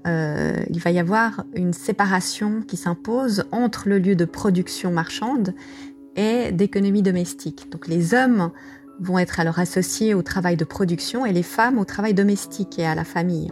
euh, 0.07 0.63
il 0.69 0.81
va 0.81 0.91
y 0.91 0.99
avoir 0.99 1.45
une 1.55 1.73
séparation 1.73 2.63
qui 2.63 2.77
s'impose 2.77 3.45
entre 3.53 3.89
le 3.89 3.99
lieu 3.99 4.17
de 4.17 4.25
production 4.25 4.91
marchande 4.91 5.55
et 6.17 6.53
d'économie 6.53 7.03
domestique. 7.03 7.71
Donc 7.71 7.89
les 7.89 8.15
hommes 8.15 8.51
vont 9.01 9.19
être 9.19 9.41
alors 9.41 9.59
associés 9.59 10.15
au 10.15 10.23
travail 10.23 10.57
de 10.57 10.65
production 10.65 11.27
et 11.27 11.33
les 11.33 11.43
femmes 11.43 11.79
au 11.79 11.85
travail 11.85 12.15
domestique 12.15 12.79
et 12.79 12.87
à 12.87 12.95
la 12.95 13.05
famille. 13.05 13.51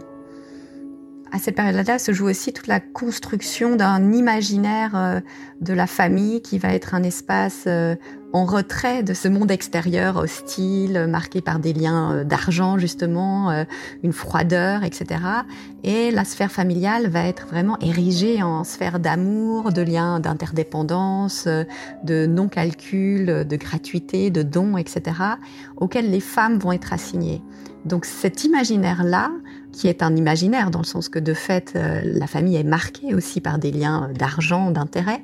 À 1.33 1.39
cette 1.39 1.55
période-là 1.55 1.97
se 1.97 2.11
joue 2.11 2.27
aussi 2.27 2.51
toute 2.51 2.67
la 2.67 2.81
construction 2.81 3.77
d'un 3.77 4.11
imaginaire 4.11 4.91
euh, 4.95 5.19
de 5.61 5.73
la 5.73 5.87
famille 5.87 6.41
qui 6.41 6.57
va 6.57 6.73
être 6.73 6.93
un 6.93 7.03
espace 7.03 7.63
euh, 7.67 7.95
en 8.33 8.43
retrait 8.43 9.01
de 9.01 9.13
ce 9.13 9.29
monde 9.29 9.49
extérieur 9.49 10.17
hostile, 10.17 11.07
marqué 11.07 11.39
par 11.39 11.59
des 11.59 11.71
liens 11.71 12.11
euh, 12.11 12.23
d'argent 12.25 12.77
justement, 12.77 13.65
une 14.03 14.11
froideur, 14.11 14.83
etc. 14.83 15.21
Et 15.85 16.11
la 16.11 16.25
sphère 16.25 16.51
familiale 16.51 17.07
va 17.07 17.25
être 17.25 17.47
vraiment 17.47 17.79
érigée 17.79 18.43
en 18.43 18.65
sphère 18.65 18.99
d'amour, 18.99 19.71
de 19.71 19.81
liens 19.81 20.19
d'interdépendance, 20.19 21.47
de 22.03 22.25
non-calcul, 22.25 23.45
de 23.47 23.55
gratuité, 23.55 24.31
de 24.31 24.43
dons, 24.43 24.75
etc., 24.75 25.15
auxquels 25.77 26.11
les 26.11 26.19
femmes 26.19 26.59
vont 26.59 26.73
être 26.73 26.91
assignées. 26.91 27.41
Donc 27.85 28.05
cet 28.05 28.43
imaginaire-là, 28.43 29.31
qui 29.71 29.87
est 29.87 30.03
un 30.03 30.15
imaginaire 30.15 30.71
dans 30.71 30.79
le 30.79 30.85
sens 30.85 31.09
que 31.09 31.19
de 31.19 31.33
fait 31.33 31.77
la 32.03 32.27
famille 32.27 32.57
est 32.57 32.63
marquée 32.63 33.15
aussi 33.15 33.39
par 33.39 33.57
des 33.57 33.71
liens 33.71 34.09
d'argent, 34.13 34.69
d'intérêt, 34.71 35.21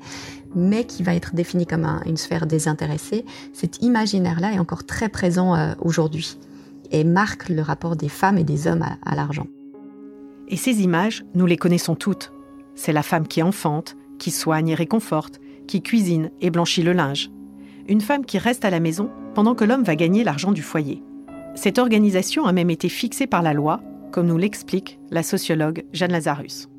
mais 0.55 0.85
qui 0.85 1.03
va 1.03 1.13
être 1.13 1.35
défini 1.35 1.65
comme 1.65 1.85
une 2.05 2.17
sphère 2.17 2.47
désintéressée, 2.47 3.25
cet 3.53 3.81
imaginaire-là 3.83 4.53
est 4.53 4.59
encore 4.59 4.85
très 4.85 5.09
présent 5.09 5.55
euh, 5.55 5.73
aujourd'hui 5.79 6.37
et 6.91 7.03
marque 7.03 7.49
le 7.49 7.61
rapport 7.61 7.95
des 7.95 8.09
femmes 8.09 8.37
et 8.37 8.43
des 8.43 8.67
hommes 8.67 8.85
à, 9.03 9.15
l'argent. 9.15 9.47
Et 10.47 10.55
ces 10.55 10.81
images, 10.81 11.25
nous 11.35 11.45
les 11.45 11.57
connaissons 11.57 11.95
toutes. 11.95 12.31
C'est 12.75 12.93
la 12.93 13.03
femme 13.03 13.27
qui 13.27 13.43
enfante, 13.43 13.97
qui 14.19 14.31
soigne 14.31 14.69
et 14.69 14.75
réconforte, 14.75 15.41
qui 15.67 15.81
cuisine 15.81 16.31
et 16.39 16.49
blanchit 16.49 16.83
le 16.83 16.93
linge. 16.93 17.29
Une 17.89 18.01
femme 18.01 18.25
qui 18.25 18.37
reste 18.37 18.63
à 18.63 18.69
la 18.69 18.79
maison 18.79 19.09
pendant 19.35 19.53
que 19.53 19.65
l'homme 19.65 19.83
va 19.83 19.95
gagner 19.95 20.23
l'argent 20.23 20.53
du 20.53 20.61
foyer. 20.61 21.03
Cette 21.55 21.77
organisation 21.77 22.45
a 22.45 22.53
même 22.53 22.69
été 22.69 22.87
fixée 22.87 23.27
par 23.27 23.41
la 23.41 23.53
loi, 23.53 23.81
comme 24.17 24.25
nous 24.25 24.37
l'explique 24.39 24.97
la 25.11 25.21
sociologue 25.21 25.85
Jeanne 25.93 26.11
Lazarus 26.11 26.69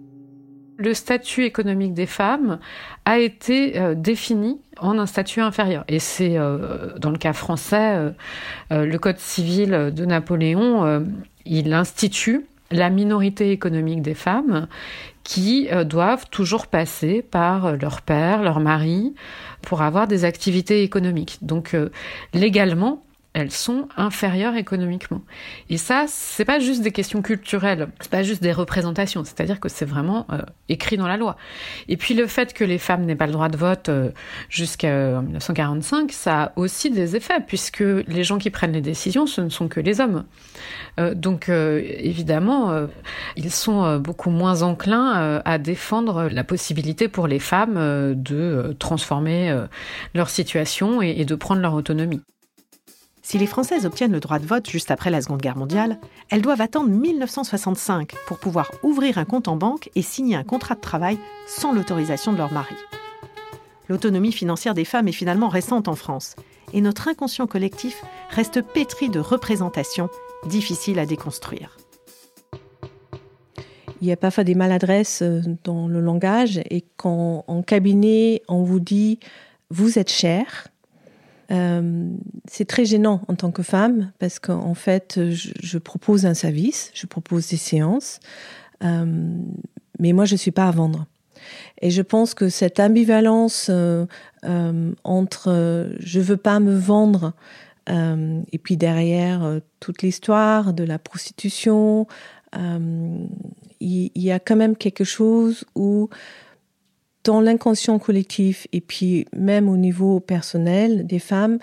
le 0.77 0.93
statut 0.93 1.45
économique 1.45 1.95
des 1.95 2.07
femmes 2.07 2.59
a 3.05 3.21
été 3.21 3.79
euh, 3.79 3.95
défini 3.95 4.61
en 4.81 4.99
un 4.99 5.07
statut 5.07 5.41
inférieur. 5.41 5.85
Et 5.87 6.01
c'est 6.01 6.37
euh, 6.37 6.99
dans 6.99 7.11
le 7.11 7.17
cas 7.17 7.33
français, 7.33 8.13
euh, 8.73 8.85
le 8.85 8.99
Code 8.99 9.19
civil 9.19 9.93
de 9.95 10.05
Napoléon, 10.05 11.05
il 11.45 11.73
institue 11.73 12.45
la 12.73 12.91
minorité 12.91 13.53
économique 13.53 14.03
des 14.03 14.15
femmes 14.15 14.67
qui 15.23 15.69
doivent 15.87 16.29
toujours 16.31 16.67
passer 16.67 17.23
par 17.23 17.77
leur 17.77 18.03
père, 18.03 18.43
leur 18.43 18.61
mari, 18.61 19.15
pour 19.63 19.83
avoir 19.83 20.07
des 20.09 20.25
activités 20.25 20.83
économiques. 20.83 21.39
Donc 21.43 21.77
légalement, 22.35 23.03
elles 23.35 23.51
sont 23.51 23.89
inférieures 23.97 24.57
économiquement. 24.57 25.23
Et 25.71 25.77
ça, 25.77 26.07
c'est 26.09 26.45
pas 26.45 26.59
juste 26.59 26.83
des 26.83 26.93
questions 26.93 27.23
culturelles, 27.23 27.89
c'est 28.01 28.11
pas 28.11 28.23
juste 28.23 28.43
des 28.43 28.53
représentations, 28.53 29.23
c'est-à-dire 29.23 29.61
que 29.61 29.69
c'est 29.69 29.85
vraiment 29.85 30.27
euh, 30.33 30.41
écrit 30.69 30.97
dans 30.97 31.07
la 31.07 31.17
loi. 31.17 31.37
Et 31.89 31.97
puis 31.97 32.15
le 32.15 32.27
fait 32.27 32.55
que 32.55 32.65
les 32.65 32.79
femmes 32.79 33.05
n'aient 33.05 33.17
pas 33.17 33.27
le 33.27 33.33
droit 33.33 33.49
de 33.49 33.57
vote 33.57 33.91
euh, 33.91 34.11
jusqu'à 34.49 35.21
1945, 35.21 36.11
ça 36.11 36.43
a 36.43 36.53
aussi 36.57 36.91
des 36.91 37.17
effets, 37.17 37.41
puisque 37.47 37.81
les 37.81 38.25
gens 38.25 38.39
qui 38.39 38.51
prennent 38.51 38.73
les 38.73 38.81
décisions, 38.81 39.27
ce 39.27 39.41
ne 39.41 39.51
sont 39.51 39.69
que 39.69 39.81
les 39.81 40.01
hommes. 40.01 40.25
Euh, 40.99 41.15
donc 41.15 41.49
évidemment, 41.49 42.89
ils 43.37 43.51
sont 43.51 43.99
beaucoup 43.99 44.31
moins 44.31 44.63
enclins 44.63 45.41
à 45.45 45.59
défendre 45.59 46.29
la 46.31 46.45
possibilité 46.45 47.09
pour 47.09 47.27
les 47.27 47.39
femmes 47.39 48.15
de 48.15 48.75
transformer 48.79 49.55
leur 50.15 50.31
situation 50.31 51.03
et 51.03 51.25
de 51.25 51.35
prendre 51.35 51.61
leur 51.61 51.75
autonomie. 51.75 52.23
Si 53.31 53.37
les 53.37 53.47
Françaises 53.47 53.85
obtiennent 53.85 54.13
le 54.13 54.21
droit 54.21 54.39
de 54.39 54.47
vote 54.47 54.71
juste 54.71 54.91
après 54.91 55.11
la 55.11 55.21
Seconde 55.21 55.43
Guerre 55.43 55.59
mondiale, 55.59 55.99
elles 56.31 56.41
doivent 56.41 56.63
attendre 56.63 56.89
1965 56.89 58.15
pour 58.27 58.39
pouvoir 58.39 58.71
ouvrir 58.83 59.19
un 59.19 59.27
compte 59.27 59.49
en 59.49 59.57
banque 59.57 59.91
et 59.95 60.01
signer 60.01 60.35
un 60.35 60.45
contrat 60.45 60.77
de 60.77 60.81
travail 60.81 61.19
sans 61.47 61.75
l'autorisation 61.75 62.33
de 62.33 62.39
leur 62.39 62.51
mari. 62.55 62.75
L'autonomie 63.91 64.33
financière 64.33 64.73
des 64.73 64.87
femmes 64.87 65.09
est 65.09 65.13
finalement 65.13 65.51
récente 65.51 65.89
en 65.89 65.95
France, 65.95 66.37
et 66.73 66.81
notre 66.81 67.07
inconscient 67.07 67.47
collectif 67.47 68.03
reste 68.31 68.63
pétri 68.63 69.11
de 69.11 69.21
représentations 69.21 70.09
difficiles 70.47 70.99
à 70.99 71.05
déconstruire. 71.05 71.77
Il 74.01 74.09
y 74.09 74.13
a 74.13 74.17
parfois 74.17 74.45
des 74.45 74.55
maladresses 74.55 75.21
euh, 75.21 75.43
dans 75.65 75.87
le 75.87 76.01
langage 76.01 76.63
et 76.71 76.83
quand 76.97 77.45
en 77.47 77.61
cabinet 77.61 78.41
on 78.49 78.63
vous 78.63 78.81
dit 78.81 79.19
vous 79.69 79.99
êtes 79.99 80.11
cher, 80.11 80.69
euh, 81.51 82.11
c'est 82.47 82.67
très 82.67 82.85
gênant 82.85 83.23
en 83.29 83.35
tant 83.35 83.51
que 83.51 83.63
femme 83.63 84.13
parce 84.19 84.39
qu'en 84.39 84.75
fait, 84.75 85.19
je, 85.31 85.79
propose 85.79 86.27
un 86.27 86.35
service, 86.35 86.91
je 86.95 87.07
propose 87.07 87.49
des 87.49 87.57
séances, 87.57 88.21
euh, 88.85 89.07
mais 89.99 90.13
moi, 90.13 90.25
je 90.25 90.35
ne 90.35 90.39
suis 90.39 90.51
pas 90.51 90.69
à 90.69 90.71
vendre. 90.71 91.07
Et 91.81 91.91
je 91.91 92.03
pense 92.03 92.35
que 92.35 92.49
cette 92.49 92.81
ambivalence 92.81 93.71
euh, 93.71 94.07
entre 95.05 95.89
je 95.99 96.21
veux 96.21 96.37
pas 96.37 96.61
me 96.61 96.77
vendre 96.77 97.33
et 98.53 98.59
puis 98.59 98.77
derrière 98.77 99.61
toute 99.81 100.03
l'histoire 100.03 100.75
de 100.75 100.85
la 100.85 100.99
prostitution, 100.99 102.07
il 102.55 104.11
y, 104.15 104.31
a 104.31 104.39
quand 104.39 104.57
même 104.57 104.77
quelque 104.77 105.05
chose 105.05 105.65
où 105.75 106.11
dans 107.25 107.41
l'inconscient 107.41 107.99
collectif 107.99 108.67
et 108.73 108.81
puis 108.81 109.27
même 109.37 109.69
au 109.69 109.77
niveau 109.77 110.21
personnel 110.21 111.07
des 111.07 111.19
femmes, 111.19 111.59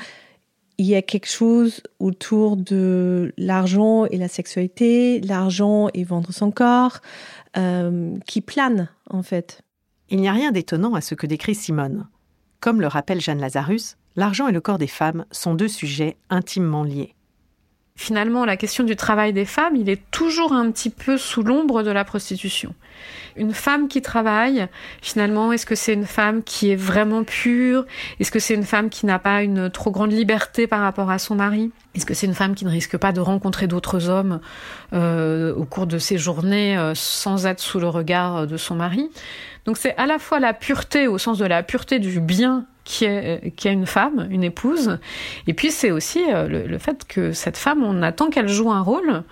il 0.78 0.86
y 0.86 0.96
a 0.96 1.02
quelque 1.02 1.30
chose 1.30 1.82
autour 2.00 2.58
de 2.58 3.34
l'argent 3.38 4.06
et 4.06 4.18
la 4.18 4.28
sexualité, 4.28 5.22
l'argent 5.22 5.88
et 5.94 6.04
vendre 6.04 6.34
son 6.34 6.52
corps, 6.52 7.00
euh, 7.58 8.18
qui 8.28 8.42
plane 8.42 8.90
en 9.10 9.24
fait. 9.24 9.62
Il 10.10 10.20
n'y 10.20 10.28
a 10.28 10.34
rien 10.34 10.52
d'étonnant 10.52 10.94
à 10.94 11.02
ce 11.02 11.16
que 11.16 11.28
décrit 11.28 11.56
Simone. 11.56 12.08
Comme 12.60 12.82
le 12.82 12.88
rappelle 12.88 13.22
Jeanne 13.22 13.40
Lazarus, 13.40 13.98
l'argent 14.16 14.48
et 14.48 14.52
le 14.52 14.62
corps 14.62 14.78
des 14.78 14.88
femmes 14.88 15.26
sont 15.32 15.56
deux 15.56 15.68
sujets 15.68 16.18
intimement 16.30 16.84
liés 16.84 17.15
finalement, 18.06 18.46
la 18.46 18.56
question 18.56 18.84
du 18.84 18.96
travail 18.96 19.34
des 19.34 19.46
femmes, 19.46 19.76
il 19.76 19.90
est 19.90 20.02
toujours 20.12 20.54
un 20.54 20.70
petit 20.70 20.92
peu 20.92 21.18
sous 21.18 21.42
l'ombre 21.42 21.82
de 21.82 21.90
la 21.90 22.04
prostitution. 22.04 22.76
Une 23.36 23.54
femme 23.54 23.88
qui 23.88 24.02
travaille, 24.02 24.68
finalement, 25.02 25.52
est-ce 25.52 25.66
que 25.66 25.76
c'est 25.76 25.94
une 25.94 26.06
femme 26.06 26.44
qui 26.44 26.70
est 26.72 26.76
vraiment 26.76 27.24
pure? 27.24 27.86
Est-ce 28.20 28.32
que 28.32 28.40
c'est 28.40 28.54
une 28.54 28.64
femme 28.64 28.90
qui 28.90 29.06
n'a 29.06 29.18
pas 29.18 29.42
une 29.42 29.72
trop 29.72 29.92
grande 29.92 30.12
liberté 30.12 30.68
par 30.68 30.82
rapport 30.82 31.10
à 31.10 31.18
son 31.18 31.36
mari? 31.36 31.72
Est-ce 31.96 32.06
que 32.06 32.14
c'est 32.14 32.28
une 32.28 32.36
femme 32.36 32.54
qui 32.54 32.64
ne 32.66 32.70
risque 32.70 32.98
pas 32.98 33.12
de 33.12 33.22
rencontrer 33.22 33.68
d'autres 33.68 34.10
hommes 34.10 34.40
euh, 34.94 35.56
au 35.56 35.66
cours 35.66 35.88
de 35.88 35.98
ses 35.98 36.18
journées 36.18 36.78
euh, 36.78 36.94
sans 36.96 37.48
être 37.48 37.60
sous 37.60 37.80
le 37.80 37.88
regard 37.88 38.46
de 38.46 38.58
son 38.58 38.76
mari? 38.76 39.10
Donc 39.66 39.78
c'est 39.78 39.96
à 39.98 40.06
la 40.06 40.20
fois 40.20 40.40
la 40.40 40.54
pureté 40.54 41.08
au 41.08 41.18
sens 41.18 41.40
de 41.40 41.46
la 41.46 41.64
pureté 41.64 41.98
du 42.00 42.20
bien 42.20 42.66
qui 42.86 43.04
est, 43.04 43.54
qui 43.56 43.68
est 43.68 43.74
une 43.74 43.88
femme, 43.88 44.28
une 44.32 44.44
épouse. 44.44 45.00
Et 45.48 45.54
puis 45.54 45.72
c'est 45.72 45.92
aussi 45.92 46.24
euh, 46.32 46.48
le, 46.48 46.78
fait 46.78 47.06
que 47.06 47.34
cette 47.34 47.58
femme, 47.58 47.84
on 47.84 48.02
attend 48.02 48.30
qu'elle 48.30 48.48
joue 48.48 48.72
un 48.72 48.82
rôle 48.82 49.24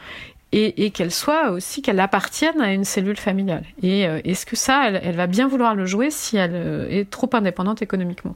et, 0.51 0.91
qu'elle 0.91 1.11
soit 1.11 1.49
aussi, 1.49 1.81
qu'elle 1.81 1.99
appartienne 1.99 2.61
à 2.61 2.73
une 2.73 2.83
cellule 2.83 3.17
familiale. 3.17 3.63
Et 3.81 4.07
euh, 4.07 4.19
est-ce 4.23 4.45
que 4.45 4.55
ça, 4.55 4.89
elle, 4.89 5.15
va 5.15 5.25
bien 5.25 5.47
vouloir 5.47 5.73
le 5.73 5.85
jouer 5.85 6.11
si 6.11 6.37
elle 6.37 6.53
euh, 6.53 6.87
est 6.89 7.09
trop 7.09 7.29
indépendante 7.33 7.81
économiquement? 7.81 8.35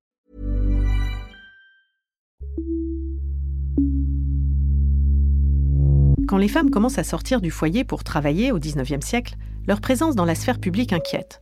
Quand 6.27 6.37
les 6.37 6.47
femmes 6.47 6.69
commencent 6.69 6.97
à 6.97 7.03
sortir 7.03 7.41
du 7.41 7.51
foyer 7.51 7.83
pour 7.83 8.03
travailler 8.03 8.51
au 8.51 8.59
19e 8.59 9.01
siècle, 9.01 9.35
leur 9.67 9.81
présence 9.81 10.15
dans 10.15 10.25
la 10.25 10.35
sphère 10.35 10.59
publique 10.59 10.93
inquiète. 10.93 11.41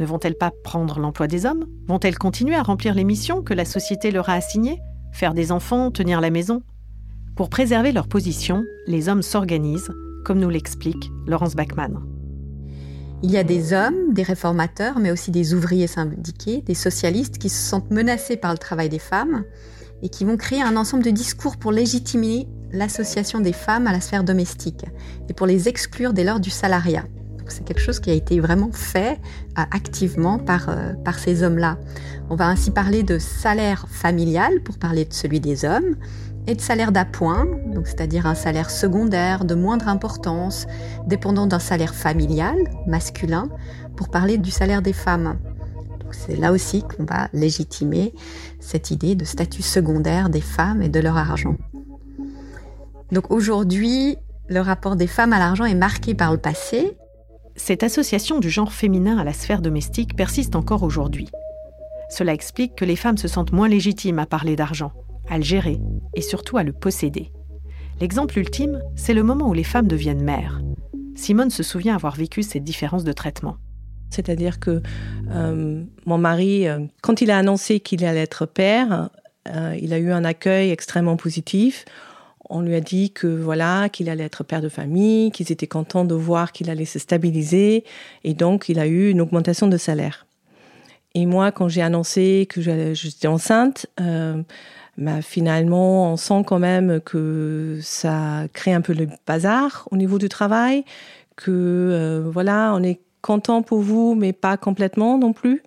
Ne 0.00 0.06
vont-elles 0.06 0.36
pas 0.36 0.52
prendre 0.64 1.00
l'emploi 1.00 1.26
des 1.26 1.46
hommes? 1.46 1.66
Vont-elles 1.86 2.18
continuer 2.18 2.54
à 2.54 2.62
remplir 2.62 2.94
les 2.94 3.04
missions 3.04 3.42
que 3.42 3.54
la 3.54 3.64
société 3.64 4.10
leur 4.10 4.28
a 4.28 4.34
assignées? 4.34 4.80
Faire 5.12 5.34
des 5.34 5.50
enfants, 5.50 5.90
tenir 5.90 6.20
la 6.20 6.30
maison? 6.30 6.62
Pour 7.36 7.50
préserver 7.50 7.92
leur 7.92 8.08
position, 8.08 8.64
les 8.86 9.08
hommes 9.08 9.22
s'organisent, 9.22 9.92
comme 10.24 10.38
nous 10.38 10.50
l'explique 10.50 11.10
Laurence 11.26 11.54
Bachmann. 11.54 11.98
Il 13.22 13.30
y 13.30 13.36
a 13.36 13.44
des 13.44 13.72
hommes, 13.72 14.12
des 14.12 14.22
réformateurs, 14.22 15.00
mais 15.00 15.10
aussi 15.10 15.32
des 15.32 15.54
ouvriers 15.54 15.88
syndiqués, 15.88 16.62
des 16.62 16.74
socialistes 16.74 17.38
qui 17.38 17.48
se 17.48 17.68
sentent 17.68 17.90
menacés 17.90 18.36
par 18.36 18.52
le 18.52 18.58
travail 18.58 18.88
des 18.88 19.00
femmes 19.00 19.44
et 20.02 20.08
qui 20.08 20.24
vont 20.24 20.36
créer 20.36 20.62
un 20.62 20.76
ensemble 20.76 21.02
de 21.02 21.10
discours 21.10 21.56
pour 21.56 21.72
légitimer 21.72 22.46
l'association 22.72 23.40
des 23.40 23.52
femmes 23.52 23.86
à 23.86 23.92
la 23.92 24.00
sphère 24.00 24.24
domestique 24.24 24.84
et 25.28 25.32
pour 25.32 25.46
les 25.46 25.68
exclure 25.68 26.12
dès 26.12 26.24
lors 26.24 26.40
du 26.40 26.50
salariat 26.50 27.04
c'est 27.50 27.64
quelque 27.64 27.80
chose 27.80 28.00
qui 28.00 28.10
a 28.10 28.14
été 28.14 28.40
vraiment 28.40 28.70
fait 28.72 29.18
euh, 29.58 29.62
activement 29.70 30.38
par, 30.38 30.68
euh, 30.68 30.92
par 31.04 31.18
ces 31.18 31.42
hommes-là. 31.42 31.78
On 32.30 32.36
va 32.36 32.46
ainsi 32.46 32.70
parler 32.70 33.02
de 33.02 33.18
salaire 33.18 33.86
familial 33.88 34.60
pour 34.62 34.78
parler 34.78 35.04
de 35.04 35.12
celui 35.12 35.40
des 35.40 35.64
hommes 35.64 35.96
et 36.46 36.54
de 36.54 36.60
salaire 36.60 36.92
d'appoint, 36.92 37.46
c'est-à-dire 37.84 38.26
un 38.26 38.34
salaire 38.34 38.70
secondaire 38.70 39.44
de 39.44 39.54
moindre 39.54 39.88
importance, 39.88 40.66
dépendant 41.06 41.46
d'un 41.46 41.58
salaire 41.58 41.94
familial 41.94 42.56
masculin, 42.86 43.50
pour 43.96 44.08
parler 44.08 44.38
du 44.38 44.50
salaire 44.50 44.80
des 44.80 44.94
femmes. 44.94 45.38
C'est 46.10 46.36
là 46.36 46.52
aussi 46.52 46.82
qu'on 46.82 47.04
va 47.04 47.28
légitimer 47.34 48.14
cette 48.60 48.90
idée 48.90 49.14
de 49.14 49.26
statut 49.26 49.60
secondaire 49.60 50.30
des 50.30 50.40
femmes 50.40 50.80
et 50.80 50.88
de 50.88 51.00
leur 51.00 51.18
argent. 51.18 51.56
Donc 53.12 53.30
aujourd'hui, 53.30 54.16
le 54.48 54.60
rapport 54.60 54.96
des 54.96 55.06
femmes 55.06 55.32
à 55.32 55.38
l'argent 55.38 55.64
est 55.64 55.74
marqué 55.74 56.14
par 56.14 56.32
le 56.32 56.38
passé, 56.38 56.96
cette 57.56 57.82
association 57.82 58.38
du 58.38 58.50
genre 58.50 58.72
féminin 58.72 59.18
à 59.18 59.24
la 59.24 59.32
sphère 59.32 59.62
domestique 59.62 60.16
persiste 60.16 60.56
encore 60.56 60.82
aujourd'hui. 60.82 61.28
Cela 62.10 62.32
explique 62.32 62.74
que 62.74 62.84
les 62.84 62.96
femmes 62.96 63.18
se 63.18 63.28
sentent 63.28 63.52
moins 63.52 63.68
légitimes 63.68 64.18
à 64.18 64.26
parler 64.26 64.56
d'argent, 64.56 64.92
à 65.28 65.38
le 65.38 65.44
gérer 65.44 65.78
et 66.14 66.22
surtout 66.22 66.56
à 66.56 66.62
le 66.62 66.72
posséder. 66.72 67.32
L'exemple 68.00 68.38
ultime, 68.38 68.80
c'est 68.94 69.14
le 69.14 69.22
moment 69.22 69.48
où 69.48 69.54
les 69.54 69.64
femmes 69.64 69.88
deviennent 69.88 70.22
mères. 70.22 70.60
Simone 71.16 71.50
se 71.50 71.62
souvient 71.62 71.96
avoir 71.96 72.14
vécu 72.14 72.42
cette 72.42 72.62
différence 72.62 73.04
de 73.04 73.12
traitement. 73.12 73.56
C'est-à-dire 74.10 74.60
que 74.60 74.82
euh, 75.30 75.82
mon 76.06 76.18
mari, 76.18 76.68
euh, 76.68 76.78
quand 77.02 77.20
il 77.20 77.30
a 77.30 77.38
annoncé 77.38 77.80
qu'il 77.80 78.04
allait 78.04 78.22
être 78.22 78.46
père, 78.46 79.10
euh, 79.48 79.76
il 79.80 79.92
a 79.92 79.98
eu 79.98 80.12
un 80.12 80.24
accueil 80.24 80.70
extrêmement 80.70 81.16
positif 81.16 81.84
on 82.50 82.60
lui 82.60 82.74
a 82.74 82.80
dit 82.80 83.10
que 83.10 83.26
voilà 83.26 83.88
qu'il 83.88 84.08
allait 84.08 84.24
être 84.24 84.44
père 84.44 84.62
de 84.62 84.68
famille, 84.68 85.30
qu'ils 85.30 85.52
étaient 85.52 85.66
contents 85.66 86.04
de 86.04 86.14
voir 86.14 86.52
qu'il 86.52 86.70
allait 86.70 86.84
se 86.84 86.98
stabiliser, 86.98 87.84
et 88.24 88.34
donc 88.34 88.68
il 88.68 88.78
a 88.78 88.86
eu 88.86 89.10
une 89.10 89.20
augmentation 89.20 89.66
de 89.66 89.76
salaire. 89.76 90.26
Et 91.14 91.26
moi, 91.26 91.52
quand 91.52 91.68
j'ai 91.68 91.82
annoncé 91.82 92.46
que 92.48 92.60
j'étais 92.60 93.28
enceinte, 93.28 93.86
euh, 94.00 94.42
bah, 94.98 95.22
finalement, 95.22 96.12
on 96.12 96.16
sent 96.16 96.42
quand 96.46 96.58
même 96.58 97.00
que 97.00 97.78
ça 97.82 98.44
crée 98.52 98.72
un 98.72 98.80
peu 98.80 98.92
le 98.92 99.08
bazar 99.26 99.88
au 99.90 99.96
niveau 99.96 100.18
du 100.18 100.28
travail, 100.28 100.84
que 101.36 101.50
euh, 101.50 102.30
voilà, 102.30 102.72
on 102.74 102.82
est 102.82 103.00
content 103.22 103.62
pour 103.62 103.80
vous, 103.80 104.14
mais 104.14 104.32
pas 104.32 104.56
complètement 104.56 105.18
non 105.18 105.32
plus. 105.32 105.62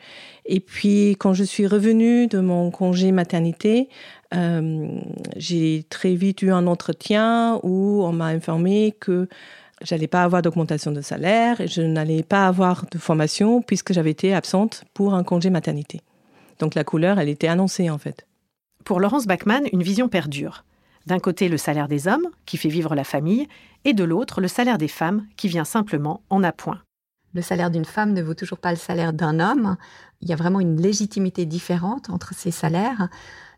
Et 0.45 0.59
puis, 0.59 1.15
quand 1.19 1.33
je 1.33 1.43
suis 1.43 1.67
revenue 1.67 2.27
de 2.27 2.39
mon 2.39 2.71
congé 2.71 3.11
maternité, 3.11 3.89
euh, 4.33 4.99
j'ai 5.35 5.85
très 5.89 6.15
vite 6.15 6.41
eu 6.41 6.51
un 6.51 6.67
entretien 6.67 7.59
où 7.63 8.03
on 8.03 8.13
m'a 8.13 8.27
informé 8.27 8.95
que 8.99 9.27
j'allais 9.81 10.07
pas 10.07 10.23
avoir 10.23 10.41
d'augmentation 10.41 10.91
de 10.91 11.01
salaire 11.01 11.59
et 11.61 11.67
je 11.67 11.81
n'allais 11.81 12.23
pas 12.23 12.47
avoir 12.47 12.85
de 12.89 12.97
formation 12.97 13.61
puisque 13.61 13.93
j'avais 13.93 14.11
été 14.11 14.33
absente 14.33 14.83
pour 14.93 15.13
un 15.13 15.23
congé 15.23 15.49
maternité. 15.49 16.01
Donc 16.59 16.75
la 16.75 16.83
couleur, 16.83 17.19
elle 17.19 17.29
était 17.29 17.47
annoncée 17.47 17.89
en 17.89 17.97
fait. 17.97 18.25
Pour 18.85 18.99
Laurence 18.99 19.27
Bachmann, 19.27 19.65
une 19.73 19.83
vision 19.83 20.07
perdure. 20.07 20.63
D'un 21.07 21.19
côté, 21.19 21.49
le 21.49 21.57
salaire 21.57 21.87
des 21.87 22.07
hommes, 22.07 22.27
qui 22.45 22.57
fait 22.57 22.69
vivre 22.69 22.93
la 22.95 23.03
famille, 23.03 23.47
et 23.85 23.93
de 23.93 24.03
l'autre, 24.03 24.39
le 24.39 24.47
salaire 24.47 24.77
des 24.77 24.87
femmes, 24.87 25.25
qui 25.35 25.47
vient 25.47 25.65
simplement 25.65 26.21
en 26.29 26.43
appoint. 26.43 26.79
Le 27.33 27.41
salaire 27.41 27.71
d'une 27.71 27.85
femme 27.85 28.13
ne 28.13 28.21
vaut 28.21 28.33
toujours 28.33 28.59
pas 28.59 28.71
le 28.71 28.77
salaire 28.77 29.13
d'un 29.13 29.39
homme. 29.39 29.77
Il 30.21 30.29
y 30.29 30.33
a 30.33 30.35
vraiment 30.35 30.59
une 30.59 30.79
légitimité 30.79 31.45
différente 31.45 32.09
entre 32.09 32.33
ces 32.35 32.51
salaires. 32.51 33.07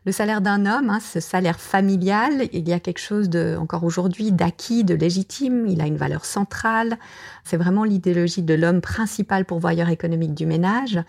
Le 0.06 0.12
salaire 0.12 0.42
d'un 0.42 0.66
homme, 0.66 0.90
hein, 0.90 1.00
ce 1.00 1.18
salaire 1.18 1.58
familial, 1.58 2.48
il 2.52 2.68
y 2.68 2.74
a 2.74 2.80
quelque 2.80 2.98
chose 2.98 3.30
de, 3.30 3.56
encore 3.58 3.84
aujourd'hui, 3.84 4.32
d'acquis, 4.32 4.84
de 4.84 4.94
légitime. 4.94 5.66
Il 5.66 5.80
a 5.80 5.86
une 5.86 5.96
valeur 5.96 6.26
centrale. 6.26 6.98
C'est 7.42 7.56
vraiment 7.56 7.84
l'idéologie 7.84 8.42
de 8.42 8.52
l'homme 8.52 8.82
principal 8.82 9.46
pourvoyeur 9.46 9.88
économique 9.88 10.34
du 10.34 10.44
ménage. 10.44 11.00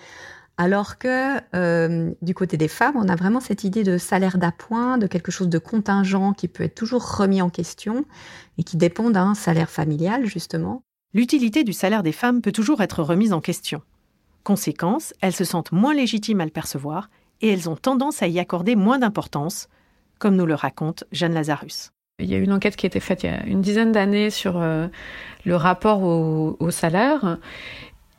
Alors 0.57 0.97
que 0.97 1.41
euh, 1.53 2.13
du 2.21 2.33
côté 2.33 2.55
des 2.55 2.69
femmes, 2.69 2.95
on 2.95 3.09
a 3.09 3.17
vraiment 3.17 3.41
cette 3.41 3.65
idée 3.65 3.83
de 3.83 3.97
salaire 3.97 4.37
d'appoint, 4.37 4.97
de 4.97 5.07
quelque 5.07 5.31
chose 5.31 5.49
de 5.49 5.59
contingent 5.59 6.31
qui 6.31 6.47
peut 6.47 6.63
être 6.63 6.75
toujours 6.75 7.17
remis 7.17 7.41
en 7.41 7.49
question 7.49 8.05
et 8.57 8.63
qui 8.63 8.77
dépend 8.77 9.09
d'un 9.09 9.35
salaire 9.35 9.69
familial, 9.69 10.25
justement. 10.25 10.83
L'utilité 11.13 11.65
du 11.65 11.73
salaire 11.73 12.03
des 12.03 12.13
femmes 12.13 12.41
peut 12.41 12.53
toujours 12.53 12.81
être 12.81 13.03
remise 13.03 13.33
en 13.33 13.41
question. 13.41 13.81
Conséquence, 14.45 15.13
elles 15.19 15.35
se 15.35 15.43
sentent 15.43 15.73
moins 15.73 15.93
légitimes 15.93 16.39
à 16.39 16.45
le 16.45 16.51
percevoir 16.51 17.09
et 17.41 17.49
elles 17.53 17.69
ont 17.69 17.75
tendance 17.75 18.21
à 18.21 18.27
y 18.27 18.39
accorder 18.39 18.75
moins 18.75 18.99
d'importance, 18.99 19.67
comme 20.19 20.35
nous 20.35 20.45
le 20.45 20.55
raconte 20.55 21.03
Jeanne 21.11 21.33
Lazarus. 21.33 21.91
Il 22.19 22.29
y 22.29 22.35
a 22.35 22.37
une 22.37 22.53
enquête 22.53 22.77
qui 22.77 22.85
a 22.85 22.87
été 22.87 23.01
faite 23.01 23.23
il 23.23 23.29
y 23.29 23.33
a 23.33 23.43
une 23.45 23.61
dizaine 23.61 23.91
d'années 23.91 24.29
sur 24.29 24.57
euh, 24.57 24.87
le 25.43 25.55
rapport 25.55 26.01
au, 26.01 26.71
salaire 26.71 27.37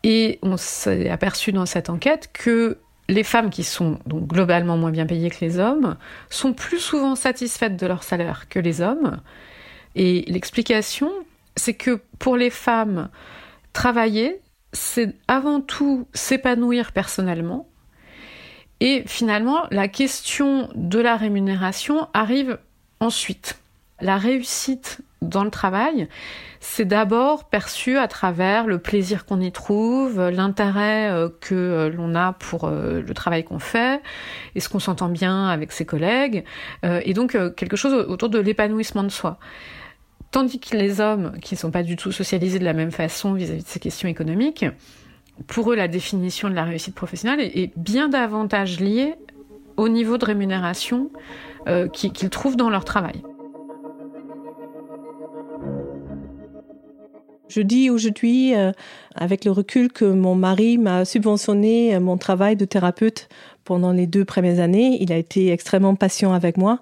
et 0.02 0.38
on 0.42 0.58
s'est 0.58 1.08
aperçu 1.08 1.52
dans 1.52 1.64
cette 1.64 1.88
enquête 1.88 2.30
que 2.32 2.78
les 3.08 3.22
femmes 3.22 3.48
qui 3.48 3.64
sont 3.64 3.98
donc 4.06 4.26
globalement 4.26 4.76
moins 4.76 4.90
bien 4.90 5.06
payées 5.06 5.30
que 5.30 5.42
les 5.42 5.58
hommes 5.58 5.96
sont 6.28 6.52
plus 6.52 6.78
souvent 6.78 7.14
satisfaites 7.14 7.76
de 7.76 7.86
leur 7.86 8.02
salaire 8.02 8.48
que 8.48 8.58
les 8.58 8.82
hommes. 8.82 9.20
Et 9.94 10.24
l'explication, 10.28 11.10
c'est 11.56 11.74
que 11.74 12.00
pour 12.18 12.36
les 12.36 12.50
femmes, 12.50 13.08
travailler, 13.72 14.40
c'est 14.72 15.14
avant 15.26 15.60
tout 15.60 16.06
s'épanouir 16.12 16.92
personnellement, 16.92 17.66
et 18.80 19.04
finalement, 19.06 19.66
la 19.70 19.88
question 19.88 20.68
de 20.74 20.98
la 20.98 21.16
rémunération 21.16 22.08
arrive 22.12 22.58
ensuite. 23.00 23.58
La 24.00 24.18
réussite 24.18 25.00
dans 25.22 25.44
le 25.44 25.50
travail, 25.50 26.08
c'est 26.60 26.84
d'abord 26.84 27.44
perçu 27.44 27.96
à 27.96 28.06
travers 28.06 28.66
le 28.66 28.78
plaisir 28.78 29.24
qu'on 29.24 29.40
y 29.40 29.50
trouve, 29.50 30.28
l'intérêt 30.28 31.10
euh, 31.10 31.30
que 31.40 31.54
euh, 31.54 31.90
l'on 31.90 32.14
a 32.14 32.34
pour 32.34 32.64
euh, 32.64 33.00
le 33.00 33.14
travail 33.14 33.44
qu'on 33.44 33.58
fait, 33.58 34.02
est-ce 34.54 34.68
qu'on 34.68 34.78
s'entend 34.78 35.08
bien 35.08 35.48
avec 35.48 35.72
ses 35.72 35.86
collègues, 35.86 36.44
et 36.82 37.14
donc 37.14 37.36
quelque 37.56 37.76
chose 37.76 37.94
autour 38.08 38.28
de 38.28 38.38
l'épanouissement 38.38 39.02
de 39.02 39.08
soi. 39.08 39.38
Tandis 40.30 40.60
que 40.60 40.76
les 40.76 41.00
hommes, 41.00 41.38
qui 41.40 41.54
ne 41.54 41.58
sont 41.58 41.70
pas 41.70 41.82
du 41.82 41.96
tout 41.96 42.12
socialisés 42.12 42.58
de 42.58 42.64
la 42.64 42.74
même 42.74 42.90
façon 42.90 43.32
vis 43.32 43.50
à 43.50 43.54
-vis 43.54 43.62
de 43.62 43.68
ces 43.68 43.80
questions 43.80 44.08
économiques, 44.08 44.66
pour 45.46 45.72
eux, 45.72 45.76
la 45.76 45.88
définition 45.88 46.48
de 46.48 46.54
la 46.54 46.64
réussite 46.64 46.94
professionnelle 46.94 47.40
est, 47.40 47.72
bien 47.76 48.08
davantage 48.08 48.80
liée 48.80 49.14
au 49.76 49.88
niveau 49.88 50.16
de 50.18 50.24
rémunération 50.24 51.10
euh, 51.68 51.88
qu'ils 51.88 52.30
trouvent 52.30 52.56
dans 52.56 52.70
leur 52.70 52.84
travail. 52.84 53.22
Je 57.48 57.60
dis 57.60 57.90
aujourd'hui, 57.90 58.54
euh, 58.54 58.72
avec 59.14 59.44
le 59.44 59.50
recul, 59.50 59.92
que 59.92 60.04
mon 60.04 60.34
mari 60.34 60.78
m'a 60.78 61.04
subventionné 61.04 61.94
euh, 61.94 62.00
mon 62.00 62.16
travail 62.16 62.56
de 62.56 62.64
thérapeute 62.64 63.28
pendant 63.64 63.92
les 63.92 64.06
deux 64.06 64.24
premières 64.24 64.60
années. 64.60 64.98
Il 65.00 65.12
a 65.12 65.16
été 65.16 65.52
extrêmement 65.52 65.94
patient 65.94 66.32
avec 66.32 66.56
moi. 66.56 66.80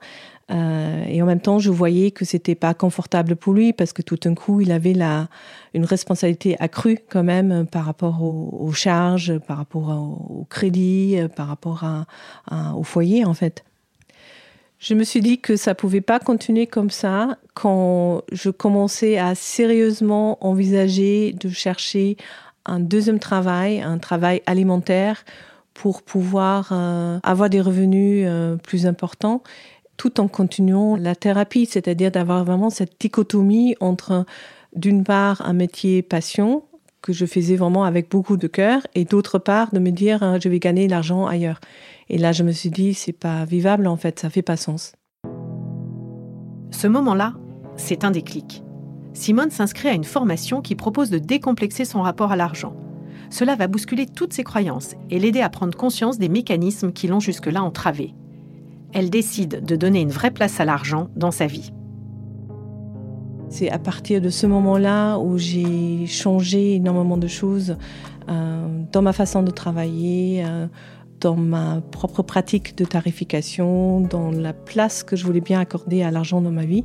Euh, 0.50 1.04
et 1.06 1.22
en 1.22 1.26
même 1.26 1.40
temps, 1.40 1.58
je 1.58 1.70
voyais 1.70 2.10
que 2.10 2.24
c'était 2.24 2.54
pas 2.54 2.74
confortable 2.74 3.34
pour 3.36 3.54
lui 3.54 3.72
parce 3.72 3.92
que 3.92 4.02
tout 4.02 4.16
d'un 4.16 4.34
coup, 4.34 4.60
il 4.60 4.72
avait 4.72 4.92
la, 4.92 5.28
une 5.72 5.84
responsabilité 5.84 6.56
accrue 6.60 6.98
quand 7.08 7.22
même 7.22 7.66
par 7.66 7.84
rapport 7.86 8.22
aux, 8.22 8.72
charges, 8.72 9.38
par 9.38 9.56
rapport 9.56 9.88
au, 9.88 10.46
crédit, 10.50 11.16
par 11.34 11.48
rapport 11.48 11.84
au 12.76 12.82
foyer 12.82 13.24
en 13.24 13.34
fait. 13.34 13.64
Je 14.78 14.92
me 14.92 15.02
suis 15.02 15.22
dit 15.22 15.38
que 15.38 15.56
ça 15.56 15.74
pouvait 15.74 16.02
pas 16.02 16.18
continuer 16.18 16.66
comme 16.66 16.90
ça 16.90 17.38
quand 17.54 18.20
je 18.30 18.50
commençais 18.50 19.16
à 19.16 19.34
sérieusement 19.34 20.36
envisager 20.46 21.32
de 21.32 21.48
chercher 21.48 22.18
un 22.66 22.80
deuxième 22.80 23.18
travail, 23.18 23.80
un 23.80 23.96
travail 23.96 24.42
alimentaire 24.44 25.24
pour 25.72 26.02
pouvoir 26.02 26.68
euh, 26.72 27.18
avoir 27.22 27.48
des 27.50 27.60
revenus 27.60 28.26
euh, 28.28 28.56
plus 28.56 28.86
importants 28.86 29.42
tout 29.96 30.20
en 30.20 30.28
continuant 30.28 30.96
la 30.96 31.14
thérapie, 31.14 31.66
c'est-à-dire 31.66 32.10
d'avoir 32.10 32.44
vraiment 32.44 32.70
cette 32.70 33.00
dichotomie 33.00 33.76
entre 33.80 34.24
d'une 34.74 35.04
part 35.04 35.42
un 35.46 35.52
métier 35.52 36.02
passion 36.02 36.64
que 37.02 37.12
je 37.12 37.26
faisais 37.26 37.56
vraiment 37.56 37.84
avec 37.84 38.10
beaucoup 38.10 38.36
de 38.36 38.46
cœur 38.46 38.80
et 38.94 39.04
d'autre 39.04 39.38
part 39.38 39.72
de 39.72 39.78
me 39.78 39.90
dire 39.90 40.22
hein, 40.22 40.38
je 40.42 40.48
vais 40.48 40.58
gagner 40.58 40.88
l'argent 40.88 41.26
ailleurs. 41.26 41.60
Et 42.08 42.18
là, 42.18 42.32
je 42.32 42.42
me 42.42 42.52
suis 42.52 42.70
dit, 42.70 42.94
c'est 42.94 43.12
pas 43.12 43.44
vivable 43.44 43.86
en 43.86 43.96
fait, 43.96 44.20
ça 44.20 44.30
fait 44.30 44.42
pas 44.42 44.56
sens. 44.56 44.94
Ce 46.70 46.86
moment-là, 46.86 47.34
c'est 47.76 48.04
un 48.04 48.10
déclic. 48.10 48.62
Simone 49.12 49.50
s'inscrit 49.50 49.88
à 49.88 49.92
une 49.92 50.04
formation 50.04 50.60
qui 50.60 50.74
propose 50.74 51.10
de 51.10 51.18
décomplexer 51.18 51.84
son 51.84 52.02
rapport 52.02 52.32
à 52.32 52.36
l'argent. 52.36 52.74
Cela 53.30 53.54
va 53.54 53.68
bousculer 53.68 54.06
toutes 54.06 54.32
ses 54.32 54.44
croyances 54.44 54.94
et 55.10 55.18
l'aider 55.18 55.40
à 55.40 55.48
prendre 55.48 55.76
conscience 55.76 56.18
des 56.18 56.28
mécanismes 56.28 56.92
qui 56.92 57.06
l'ont 57.06 57.20
jusque-là 57.20 57.62
entravé. 57.62 58.14
Elle 58.94 59.10
décide 59.10 59.64
de 59.64 59.76
donner 59.76 60.00
une 60.00 60.10
vraie 60.10 60.30
place 60.30 60.60
à 60.60 60.64
l'argent 60.64 61.08
dans 61.16 61.32
sa 61.32 61.46
vie. 61.46 61.72
C'est 63.48 63.68
à 63.70 63.78
partir 63.78 64.20
de 64.20 64.30
ce 64.30 64.46
moment-là 64.46 65.18
où 65.18 65.36
j'ai 65.36 66.06
changé 66.06 66.76
énormément 66.76 67.16
de 67.16 67.26
choses 67.26 67.76
euh, 68.28 68.82
dans 68.92 69.02
ma 69.02 69.12
façon 69.12 69.42
de 69.42 69.50
travailler, 69.50 70.44
euh, 70.44 70.66
dans 71.20 71.36
ma 71.36 71.80
propre 71.90 72.22
pratique 72.22 72.76
de 72.76 72.84
tarification, 72.84 74.00
dans 74.00 74.30
la 74.30 74.52
place 74.52 75.02
que 75.02 75.16
je 75.16 75.24
voulais 75.24 75.40
bien 75.40 75.60
accorder 75.60 76.02
à 76.02 76.10
l'argent 76.10 76.40
dans 76.40 76.50
ma 76.50 76.64
vie. 76.64 76.84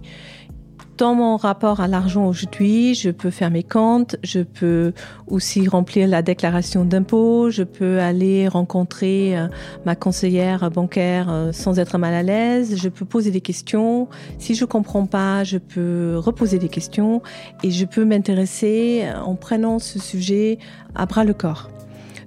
Dans 0.99 1.15
mon 1.15 1.37
rapport 1.37 1.79
à 1.79 1.87
l'argent 1.87 2.27
aujourd'hui, 2.27 2.93
je 2.93 3.09
peux 3.09 3.29
faire 3.29 3.51
mes 3.51 3.63
comptes, 3.63 4.17
je 4.21 4.41
peux 4.41 4.91
aussi 5.27 5.65
remplir 5.65 6.09
la 6.09 6.21
déclaration 6.21 6.83
d'impôt, 6.83 7.49
je 7.49 7.63
peux 7.63 8.01
aller 8.01 8.49
rencontrer 8.49 9.37
euh, 9.37 9.47
ma 9.85 9.95
conseillère 9.95 10.69
bancaire 10.69 11.27
euh, 11.29 11.53
sans 11.53 11.79
être 11.79 11.97
mal 11.97 12.13
à 12.13 12.21
l'aise, 12.21 12.75
je 12.75 12.89
peux 12.89 13.05
poser 13.05 13.31
des 13.31 13.39
questions. 13.39 14.09
Si 14.39 14.55
je 14.55 14.65
comprends 14.65 15.05
pas, 15.05 15.45
je 15.45 15.57
peux 15.57 16.17
reposer 16.17 16.59
des 16.59 16.67
questions 16.67 17.21
et 17.63 17.71
je 17.71 17.85
peux 17.85 18.03
m'intéresser 18.03 19.05
en 19.23 19.35
prenant 19.35 19.79
ce 19.79 19.99
sujet 19.99 20.59
à 20.95 21.05
bras 21.05 21.23
le 21.23 21.33
corps. 21.33 21.69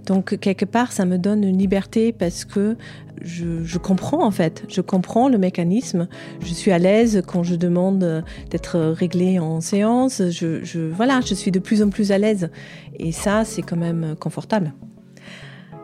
Donc 0.06 0.38
quelque 0.38 0.64
part, 0.64 0.92
ça 0.92 1.04
me 1.04 1.16
donne 1.16 1.44
une 1.44 1.58
liberté 1.58 2.12
parce 2.12 2.44
que 2.44 2.76
je, 3.20 3.78
comprends 3.78 4.24
en 4.24 4.30
fait, 4.30 4.64
je 4.68 4.80
comprends 4.80 5.28
le 5.28 5.38
mécanisme. 5.38 6.08
Je 6.40 6.52
suis 6.52 6.72
à 6.72 6.78
l'aise 6.78 7.22
quand 7.26 7.42
je 7.42 7.54
demande 7.54 8.24
d'être 8.50 8.78
réglé 8.78 9.38
en 9.38 9.60
séance. 9.60 10.22
Je, 10.30 10.90
voilà, 10.90 11.20
je 11.24 11.34
suis 11.34 11.50
de 11.50 11.58
plus 11.58 11.82
en 11.82 11.90
plus 11.90 12.10
à 12.12 12.18
l'aise 12.18 12.50
et 12.98 13.12
ça, 13.12 13.44
c'est 13.44 13.62
quand 13.62 13.76
même 13.76 14.16
confortable. 14.18 14.72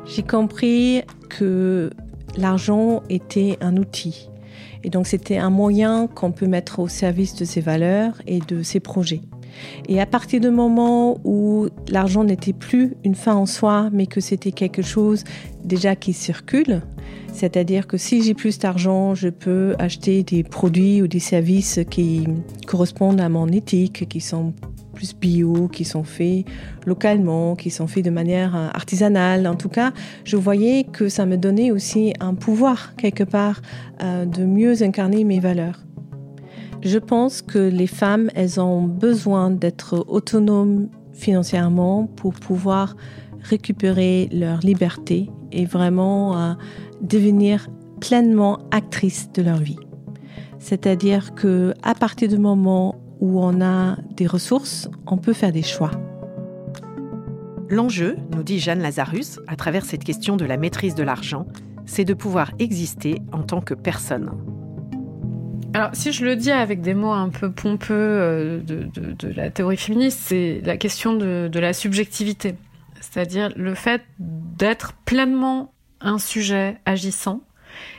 J'ai 0.04 0.22
compris 0.22 1.02
que 1.28 1.90
l'argent 2.36 3.02
était 3.08 3.58
un 3.60 3.76
outil 3.76 4.30
et 4.84 4.90
donc 4.90 5.06
c'était 5.06 5.38
un 5.38 5.50
moyen 5.50 6.06
qu'on 6.06 6.32
peut 6.32 6.46
mettre 6.46 6.78
au 6.80 6.88
service 6.88 7.34
de 7.34 7.44
ses 7.44 7.60
valeurs 7.60 8.14
et 8.26 8.40
de 8.40 8.62
ses 8.62 8.80
projets. 8.80 9.20
Et 9.88 10.00
à 10.00 10.06
partir 10.06 10.40
du 10.40 10.50
moment 10.50 11.18
où 11.24 11.68
l'argent 11.88 12.24
n'était 12.24 12.52
plus 12.52 12.94
une 13.04 13.14
fin 13.14 13.34
en 13.34 13.46
soi, 13.46 13.90
mais 13.92 14.06
que 14.06 14.20
c'était 14.20 14.52
quelque 14.52 14.82
chose 14.82 15.24
déjà 15.64 15.96
qui 15.96 16.12
circule, 16.12 16.82
c'est-à-dire 17.32 17.86
que 17.86 17.96
si 17.96 18.22
j'ai 18.22 18.34
plus 18.34 18.58
d'argent, 18.58 19.14
je 19.14 19.28
peux 19.28 19.74
acheter 19.78 20.22
des 20.22 20.42
produits 20.42 21.02
ou 21.02 21.06
des 21.06 21.20
services 21.20 21.80
qui 21.90 22.26
correspondent 22.66 23.20
à 23.20 23.28
mon 23.28 23.46
éthique, 23.48 24.08
qui 24.08 24.20
sont 24.20 24.54
plus 24.94 25.14
bio, 25.14 25.68
qui 25.68 25.84
sont 25.84 26.02
faits 26.02 26.44
localement, 26.84 27.54
qui 27.54 27.70
sont 27.70 27.86
faits 27.86 28.04
de 28.04 28.10
manière 28.10 28.56
artisanale. 28.56 29.46
En 29.46 29.54
tout 29.54 29.68
cas, 29.68 29.92
je 30.24 30.36
voyais 30.36 30.82
que 30.84 31.08
ça 31.08 31.24
me 31.26 31.36
donnait 31.36 31.70
aussi 31.70 32.12
un 32.18 32.34
pouvoir 32.34 32.96
quelque 32.96 33.22
part 33.22 33.62
euh, 34.02 34.24
de 34.24 34.44
mieux 34.44 34.82
incarner 34.82 35.22
mes 35.22 35.38
valeurs. 35.38 35.78
Je 36.82 36.98
pense 36.98 37.42
que 37.42 37.58
les 37.58 37.86
femmes, 37.88 38.30
elles 38.34 38.60
ont 38.60 38.82
besoin 38.82 39.50
d'être 39.50 40.04
autonomes 40.08 40.88
financièrement 41.12 42.06
pour 42.06 42.34
pouvoir 42.34 42.94
récupérer 43.40 44.28
leur 44.32 44.60
liberté 44.60 45.30
et 45.50 45.64
vraiment 45.64 46.38
euh, 46.38 46.54
devenir 47.00 47.68
pleinement 48.00 48.60
actrices 48.70 49.30
de 49.32 49.42
leur 49.42 49.58
vie. 49.58 49.78
C'est-à-dire 50.58 51.34
que 51.34 51.74
à 51.82 51.94
partir 51.94 52.28
du 52.28 52.38
moment 52.38 52.94
où 53.20 53.40
on 53.40 53.60
a 53.60 53.96
des 54.14 54.26
ressources, 54.26 54.88
on 55.06 55.16
peut 55.16 55.32
faire 55.32 55.52
des 55.52 55.62
choix. 55.62 55.90
L'enjeu, 57.68 58.16
nous 58.34 58.42
dit 58.42 58.60
Jeanne 58.60 58.80
Lazarus, 58.80 59.40
à 59.46 59.56
travers 59.56 59.84
cette 59.84 60.04
question 60.04 60.36
de 60.36 60.44
la 60.44 60.56
maîtrise 60.56 60.94
de 60.94 61.02
l'argent, 61.02 61.46
c'est 61.86 62.04
de 62.04 62.14
pouvoir 62.14 62.52
exister 62.58 63.20
en 63.32 63.42
tant 63.42 63.60
que 63.60 63.74
personne. 63.74 64.30
Alors, 65.78 65.90
si 65.92 66.10
je 66.10 66.24
le 66.24 66.34
dis 66.34 66.50
avec 66.50 66.80
des 66.80 66.92
mots 66.92 67.12
un 67.12 67.28
peu 67.28 67.52
pompeux 67.52 67.94
euh, 67.94 68.60
de, 68.64 69.28
la 69.28 69.48
théorie 69.48 69.76
féministe, 69.76 70.18
c'est 70.20 70.60
la 70.64 70.76
question 70.76 71.14
de, 71.14 71.48
la 71.54 71.72
subjectivité. 71.72 72.56
C'est-à-dire 73.00 73.52
le 73.54 73.76
fait 73.76 74.02
d'être 74.18 74.94
pleinement 75.04 75.72
un 76.00 76.18
sujet 76.18 76.80
agissant 76.84 77.42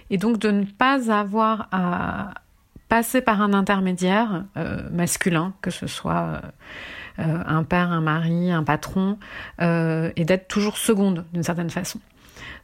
et 0.09 0.17
donc 0.17 0.39
de 0.39 0.51
ne 0.51 0.65
pas 0.65 1.09
avoir 1.09 1.69
à 1.71 2.33
passer 2.89 3.21
par 3.21 3.41
un 3.41 3.53
intermédiaire 3.53 4.43
euh, 4.57 4.81
masculin, 4.91 5.53
que 5.61 5.71
ce 5.71 5.87
soit 5.87 6.41
euh, 7.19 7.43
un 7.45 7.63
père, 7.63 7.93
un 7.93 8.01
mari, 8.01 8.51
un 8.51 8.65
patron, 8.65 9.17
et 9.61 10.25
d'être 10.25 10.49
toujours 10.49 10.75
seconde 10.75 11.23
d'une 11.31 11.43
certaine 11.43 11.69
façon. 11.69 12.01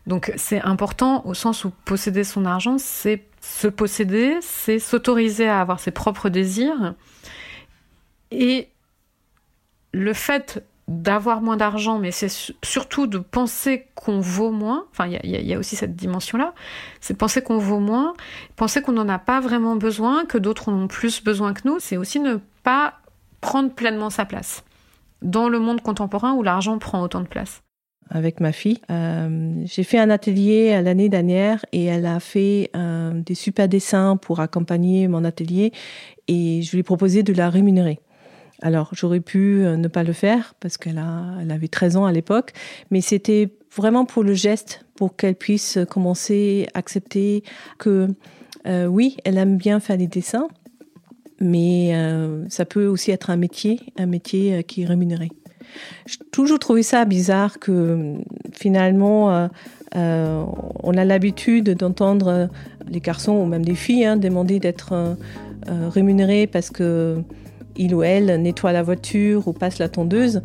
Donc 0.07 0.33
c'est 0.35 0.61
important 0.61 1.25
au 1.25 1.33
sens 1.33 1.63
où 1.63 1.71
posséder 1.85 2.25
son 2.25 2.43
argent, 2.43 2.77
c'est 2.77 3.23
se 3.45 3.67
posséder, 3.67 4.37
c'est 4.41 4.79
s'autoriser 4.79 5.47
à 5.47 5.61
avoir 5.61 5.79
ses 5.79 5.91
propres 5.91 6.29
désirs. 6.29 6.95
Et 8.31 8.69
le 9.93 10.13
fait 10.13 10.65
d'avoir 10.87 11.41
moins 11.41 11.57
d'argent, 11.57 11.97
mais 11.97 12.11
c'est 12.11 12.29
surtout 12.63 13.07
de 13.07 13.17
penser 13.17 13.87
qu'on 13.95 14.19
vaut 14.19 14.51
moins, 14.51 14.85
enfin 14.91 15.07
il 15.07 15.29
y, 15.29 15.53
a 15.53 15.57
aussi 15.57 15.75
cette 15.75 15.95
dimension-là, 15.95 16.53
c'est 17.01 17.17
penser 17.17 17.41
qu'on 17.41 17.57
vaut 17.57 17.79
moins, 17.79 18.13
penser 18.55 18.81
qu'on 18.81 18.91
n'en 18.91 19.09
a 19.09 19.17
pas 19.17 19.39
vraiment 19.39 19.75
besoin, 19.75 20.25
que 20.25 20.37
d'autres 20.37 20.69
en 20.69 20.73
ont 20.73 20.87
plus 20.87 21.23
besoin 21.23 21.53
que 21.53 21.61
nous, 21.65 21.79
c'est 21.79 21.97
aussi 21.97 22.19
ne 22.19 22.37
pas 22.63 22.99
prendre 23.41 23.73
pleinement 23.73 24.11
sa 24.11 24.25
place 24.25 24.63
dans 25.21 25.49
le 25.49 25.59
monde 25.59 25.81
contemporain 25.81 26.33
où 26.33 26.43
l'argent 26.43 26.77
prend 26.77 27.01
autant 27.01 27.21
de 27.21 27.27
place 27.27 27.64
avec 28.09 28.39
ma 28.39 28.51
fille. 28.51 28.79
Euh, 28.89 29.63
j'ai 29.65 29.83
fait 29.83 29.97
un 29.97 30.09
atelier 30.09 30.79
l'année 30.81 31.09
dernière 31.09 31.65
et 31.71 31.85
elle 31.85 32.05
a 32.05 32.19
fait 32.19 32.69
euh, 32.75 33.11
des 33.13 33.35
super 33.35 33.67
dessins 33.67 34.17
pour 34.17 34.39
accompagner 34.39 35.07
mon 35.07 35.23
atelier 35.23 35.71
et 36.27 36.61
je 36.61 36.71
lui 36.71 36.79
ai 36.79 36.83
proposé 36.83 37.23
de 37.23 37.33
la 37.33 37.49
rémunérer. 37.49 37.99
Alors 38.61 38.89
j'aurais 38.93 39.19
pu 39.19 39.63
euh, 39.63 39.75
ne 39.75 39.87
pas 39.87 40.03
le 40.03 40.13
faire 40.13 40.53
parce 40.59 40.77
qu'elle 40.77 41.01
elle 41.41 41.51
avait 41.51 41.67
13 41.67 41.97
ans 41.97 42.05
à 42.05 42.11
l'époque, 42.11 42.53
mais 42.91 43.01
c'était 43.01 43.49
vraiment 43.75 44.05
pour 44.05 44.23
le 44.23 44.33
geste, 44.33 44.85
pour 44.95 45.15
qu'elle 45.15 45.35
puisse 45.35 45.79
commencer 45.89 46.67
à 46.73 46.79
accepter 46.79 47.43
que 47.77 48.07
oui, 48.87 49.17
elle 49.25 49.37
aime 49.37 49.57
bien 49.57 49.79
faire 49.79 49.95
des 49.95 50.07
dessins, 50.07 50.47
mais 51.39 51.93
ça 52.49 52.65
peut 52.65 52.87
aussi 52.87 53.11
être 53.11 53.29
un 53.29 53.35
métier, 53.37 53.79
un 53.95 54.07
métier 54.07 54.63
qui 54.63 54.81
est 54.81 54.85
rémunéré. 54.87 55.29
J'ai 56.05 56.17
toujours 56.31 56.59
trouvé 56.59 56.83
ça 56.83 57.05
bizarre 57.05 57.59
que 57.59 58.15
finalement, 58.53 59.31
euh, 59.31 59.47
euh, 59.95 60.43
on 60.83 60.97
a 60.97 61.05
l'habitude 61.05 61.71
d'entendre 61.71 62.49
les 62.87 62.99
garçons 62.99 63.33
ou 63.33 63.45
même 63.45 63.65
des 63.65 63.75
filles 63.75 64.05
hein, 64.05 64.17
demander 64.17 64.59
d'être 64.59 64.93
euh, 64.93 65.15
rémunérés 65.89 66.47
parce 66.47 66.69
que 66.69 67.17
il 67.77 67.93
ou 67.93 68.03
elle 68.03 68.41
nettoie 68.41 68.71
la 68.71 68.83
voiture 68.83 69.49
ou 69.49 69.51
passe 69.51 69.79
la 69.79 69.89
tondeuse, 69.89 70.41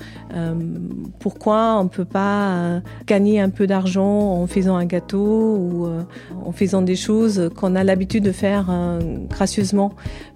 pourquoi 1.20 1.78
on 1.78 1.84
ne 1.84 1.88
peut 1.88 2.04
pas 2.04 2.80
gagner 3.06 3.38
un 3.38 3.50
peu 3.50 3.68
d'argent 3.68 4.32
en 4.32 4.48
faisant 4.48 4.74
un 4.74 4.84
gâteau 4.84 5.54
ou 5.54 5.88
en 6.44 6.50
faisant 6.50 6.82
des 6.82 6.96
choses 6.96 7.48
qu'on 7.54 7.76
a 7.76 7.84
l'habitude 7.84 8.24
de 8.24 8.32
faire 8.32 8.98
gracieusement? 9.28 9.92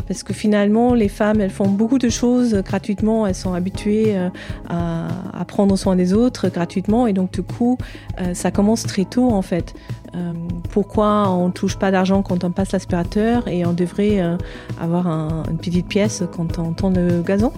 Parce 0.07 0.23
que 0.23 0.33
finalement, 0.35 0.95
les 0.95 1.09
femmes, 1.09 1.41
elles 1.41 1.51
font 1.51 1.69
beaucoup 1.69 1.99
de 1.99 2.09
choses 2.09 2.55
gratuitement. 2.55 3.27
Elles 3.27 3.35
sont 3.35 3.55
habituées 3.55 4.17
euh, 4.17 4.29
à, 4.69 5.45
prendre 5.47 5.77
soin 5.77 5.97
des 5.97 6.13
autres 6.13 6.49
gratuitement. 6.49 7.07
Et 7.07 7.13
donc, 7.13 7.33
du 7.33 7.43
coup, 7.43 7.79
euh, 8.21 8.35
ça 8.35 8.51
commence 8.51 8.83
très 8.83 9.05
tôt, 9.05 9.31
en 9.31 9.43
fait. 9.43 9.75
Euh, 10.15 10.33
pourquoi 10.71 11.29
on 11.31 11.49
ne 11.49 11.53
touche 11.53 11.77
pas 11.77 11.91
d'argent 11.91 12.23
quand 12.23 12.45
on 12.45 12.51
passe 12.51 12.73
l'aspirateur 12.73 13.49
et 13.49 13.67
on 13.67 13.73
devrait 13.73 14.23
avoir 14.81 15.07
une 15.49 15.59
petite 15.59 15.87
pièce 15.87 16.23
quand 16.33 16.59
on 16.59 16.73
tend 16.73 16.91
le 16.91 17.23
gazon? 17.23 17.53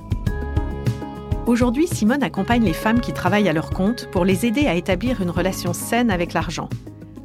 Aujourd'hui, 1.46 1.86
Simone 1.86 2.24
accompagne 2.24 2.64
les 2.64 2.72
femmes 2.72 3.00
qui 3.00 3.12
travaillent 3.12 3.48
à 3.48 3.52
leur 3.52 3.70
compte 3.70 4.08
pour 4.10 4.24
les 4.24 4.46
aider 4.46 4.66
à 4.66 4.74
établir 4.74 5.22
une 5.22 5.30
relation 5.30 5.72
saine 5.72 6.10
avec 6.10 6.32
l'argent, 6.32 6.68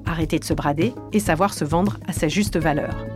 arrêter 0.06 0.38
de 0.38 0.46
se 0.46 0.54
brader 0.54 0.94
et 1.12 1.20
savoir 1.20 1.54
se 1.54 1.66
vendre 1.66 1.98
à 2.08 2.14
sa 2.14 2.28
juste 2.28 2.58
valeur. 2.58 3.11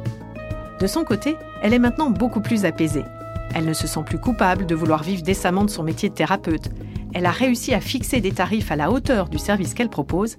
De 0.80 0.88
son 0.88 1.04
côté, 1.04 1.38
elle 1.62 1.74
est 1.74 1.80
maintenant 1.80 2.10
beaucoup 2.10 2.42
plus 2.42 2.66
apaisée. 2.66 3.06
Elle 3.54 3.66
ne 3.66 3.74
se 3.74 3.88
sent 3.88 4.04
plus 4.06 4.20
coupable 4.20 4.66
de 4.66 4.76
vouloir 4.76 5.04
vivre 5.04 5.24
décemment 5.24 5.64
de 5.64 5.70
son 5.70 5.84
métier 5.84 6.10
de 6.10 6.14
thérapeute. 6.14 6.70
Elle 7.14 7.26
a 7.26 7.32
réussi 7.32 7.74
à 7.74 7.80
fixer 7.80 8.20
des 8.20 8.34
tarifs 8.34 8.72
à 8.72 8.76
la 8.76 8.92
hauteur 8.92 9.30
du 9.30 9.38
service 9.38 9.74
qu'elle 9.74 9.90
propose 9.90 10.38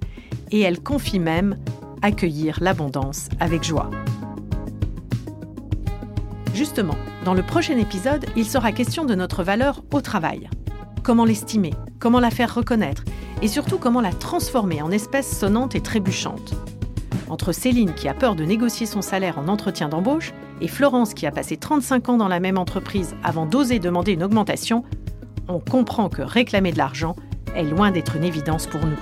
et 0.51 0.61
elle 0.61 0.79
confie 0.79 1.19
même 1.19 1.55
accueillir 2.03 2.59
l'abondance 2.61 3.29
avec 3.39 3.63
joie. 3.63 3.89
Justement, 6.53 6.95
dans 7.25 7.33
le 7.33 7.43
prochain 7.43 7.77
épisode, 7.77 8.25
il 8.35 8.45
sera 8.45 8.71
question 8.71 9.05
de 9.05 9.15
notre 9.15 9.43
valeur 9.43 9.83
au 9.91 10.01
travail. 10.01 10.49
Comment 11.03 11.25
l'estimer, 11.25 11.73
comment 11.99 12.19
la 12.19 12.29
faire 12.29 12.53
reconnaître 12.53 13.03
et 13.41 13.47
surtout 13.47 13.77
comment 13.77 14.01
la 14.01 14.13
transformer 14.13 14.81
en 14.81 14.91
espèce 14.91 15.39
sonnante 15.39 15.75
et 15.75 15.81
trébuchante. 15.81 16.55
Entre 17.29 17.51
Céline 17.51 17.93
qui 17.93 18.07
a 18.07 18.13
peur 18.13 18.35
de 18.35 18.43
négocier 18.43 18.85
son 18.85 19.01
salaire 19.01 19.37
en 19.37 19.47
entretien 19.47 19.89
d'embauche 19.89 20.33
et 20.61 20.67
Florence 20.67 21.13
qui 21.13 21.25
a 21.25 21.31
passé 21.31 21.57
35 21.57 22.09
ans 22.09 22.17
dans 22.17 22.27
la 22.27 22.39
même 22.39 22.57
entreprise 22.57 23.15
avant 23.23 23.45
d'oser 23.45 23.79
demander 23.79 24.13
une 24.13 24.23
augmentation, 24.23 24.83
on 25.47 25.59
comprend 25.59 26.09
que 26.09 26.21
réclamer 26.21 26.71
de 26.71 26.77
l'argent 26.77 27.15
est 27.55 27.63
loin 27.63 27.91
d'être 27.91 28.15
une 28.15 28.23
évidence 28.23 28.67
pour 28.67 28.85
nous. 28.85 28.97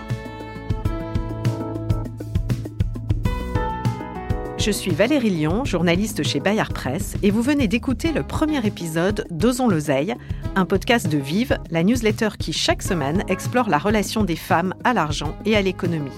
Je 4.57 4.71
suis 4.71 4.89
Valérie 4.89 5.29
Lyon, 5.29 5.63
journaliste 5.63 6.23
chez 6.23 6.39
Bayard 6.39 6.73
Presse, 6.73 7.17
et 7.21 7.29
vous 7.29 7.43
venez 7.43 7.67
d'écouter 7.67 8.11
le 8.11 8.23
premier 8.23 8.65
épisode 8.65 9.27
d'Osons 9.29 9.67
l'oseille, 9.67 10.15
un 10.55 10.65
podcast 10.65 11.07
de 11.07 11.19
Vive, 11.19 11.59
la 11.69 11.83
newsletter 11.83 12.29
qui 12.39 12.51
chaque 12.51 12.81
semaine 12.81 13.23
explore 13.27 13.69
la 13.69 13.77
relation 13.77 14.23
des 14.23 14.35
femmes 14.35 14.73
à 14.83 14.93
l'argent 14.93 15.35
et 15.45 15.55
à 15.55 15.61
l'économie. 15.61 16.09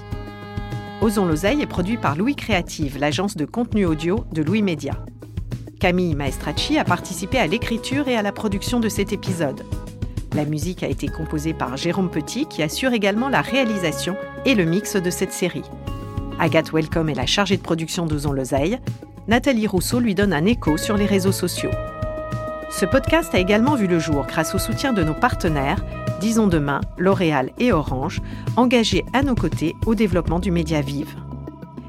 Osons 1.07 1.25
l'oseille 1.25 1.61
est 1.61 1.67
produit 1.67 1.95
par 1.95 2.17
Louis 2.17 2.35
Créative, 2.35 2.97
l'agence 2.99 3.37
de 3.37 3.45
contenu 3.45 3.85
audio 3.85 4.25
de 4.33 4.43
Louis 4.43 4.61
Média. 4.61 4.91
Camille 5.79 6.15
Maestracci 6.15 6.77
a 6.77 6.83
participé 6.83 7.39
à 7.39 7.47
l'écriture 7.47 8.09
et 8.09 8.17
à 8.17 8.21
la 8.21 8.33
production 8.33 8.81
de 8.81 8.89
cet 8.89 9.13
épisode. 9.13 9.63
La 10.35 10.43
musique 10.43 10.83
a 10.83 10.89
été 10.89 11.07
composée 11.07 11.53
par 11.53 11.77
Jérôme 11.77 12.09
Petit 12.09 12.45
qui 12.45 12.61
assure 12.61 12.91
également 12.91 13.29
la 13.29 13.39
réalisation 13.39 14.17
et 14.43 14.53
le 14.53 14.65
mix 14.65 14.97
de 14.97 15.09
cette 15.09 15.31
série. 15.31 15.63
Agathe 16.39 16.73
Welcome 16.73 17.07
est 17.07 17.15
la 17.15 17.25
chargée 17.25 17.55
de 17.55 17.61
production 17.61 18.05
d'Ozon 18.05 18.33
Loseille. 18.33 18.77
Nathalie 19.29 19.65
Rousseau 19.65 20.01
lui 20.01 20.13
donne 20.13 20.33
un 20.33 20.45
écho 20.45 20.75
sur 20.75 20.97
les 20.97 21.05
réseaux 21.05 21.31
sociaux. 21.31 21.71
Ce 22.69 22.85
podcast 22.85 23.33
a 23.33 23.39
également 23.39 23.75
vu 23.75 23.87
le 23.87 23.99
jour 23.99 24.25
grâce 24.27 24.53
au 24.55 24.59
soutien 24.59 24.91
de 24.91 25.05
nos 25.05 25.13
partenaires, 25.13 25.85
Disons 26.19 26.47
Demain, 26.47 26.81
L'Oréal 26.97 27.51
et 27.59 27.71
Orange, 27.71 28.21
engagés 28.55 29.05
à 29.13 29.21
nos 29.21 29.35
côtés 29.35 29.75
au 29.85 29.93
développement 29.93 30.39
du 30.39 30.51
média 30.51 30.81
Vive. 30.81 31.15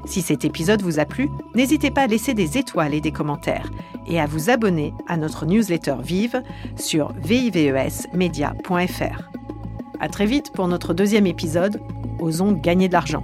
Si 0.05 0.21
cet 0.21 0.45
épisode 0.45 0.81
vous 0.81 0.99
a 0.99 1.05
plu, 1.05 1.29
n'hésitez 1.55 1.91
pas 1.91 2.01
à 2.01 2.07
laisser 2.07 2.33
des 2.33 2.57
étoiles 2.57 2.93
et 2.93 3.01
des 3.01 3.11
commentaires 3.11 3.69
et 4.07 4.19
à 4.19 4.25
vous 4.25 4.49
abonner 4.49 4.93
à 5.07 5.17
notre 5.17 5.45
newsletter 5.45 5.95
Vive 6.01 6.41
sur 6.75 7.11
vivesmedia.fr. 7.13 9.29
À 9.99 10.09
très 10.09 10.25
vite 10.25 10.51
pour 10.53 10.67
notre 10.67 10.93
deuxième 10.93 11.27
épisode 11.27 11.81
Osons 12.19 12.53
gagner 12.53 12.87
de 12.87 12.93
l'argent. 12.93 13.23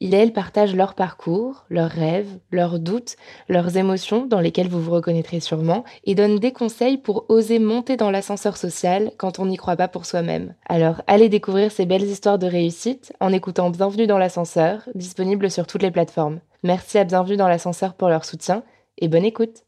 il 0.00 0.14
et 0.14 0.18
elle 0.18 0.32
partagent 0.32 0.74
leur 0.74 0.94
parcours, 0.94 1.64
leurs 1.68 1.90
rêves, 1.90 2.38
leurs 2.50 2.78
doutes, 2.78 3.16
leurs 3.48 3.76
émotions 3.76 4.26
dans 4.26 4.40
lesquelles 4.40 4.68
vous 4.68 4.80
vous 4.80 4.90
reconnaîtrez 4.90 5.40
sûrement, 5.40 5.84
et 6.04 6.14
donnent 6.14 6.38
des 6.38 6.52
conseils 6.52 6.96
pour 6.98 7.26
oser 7.28 7.58
monter 7.58 7.96
dans 7.96 8.10
l'ascenseur 8.10 8.56
social 8.56 9.12
quand 9.18 9.38
on 9.38 9.46
n'y 9.46 9.56
croit 9.56 9.76
pas 9.76 9.88
pour 9.88 10.06
soi-même. 10.06 10.54
Alors 10.68 11.02
allez 11.06 11.28
découvrir 11.28 11.70
ces 11.70 11.86
belles 11.86 12.02
histoires 12.02 12.38
de 12.38 12.46
réussite 12.46 13.12
en 13.20 13.32
écoutant 13.32 13.70
Bienvenue 13.70 14.06
dans 14.06 14.18
l'ascenseur, 14.18 14.88
disponible 14.94 15.50
sur 15.50 15.66
toutes 15.66 15.82
les 15.82 15.90
plateformes. 15.90 16.40
Merci 16.62 16.98
à 16.98 17.04
Bienvenue 17.04 17.36
dans 17.36 17.48
l'ascenseur 17.48 17.94
pour 17.94 18.08
leur 18.08 18.24
soutien 18.24 18.62
et 18.98 19.08
bonne 19.08 19.24
écoute. 19.24 19.64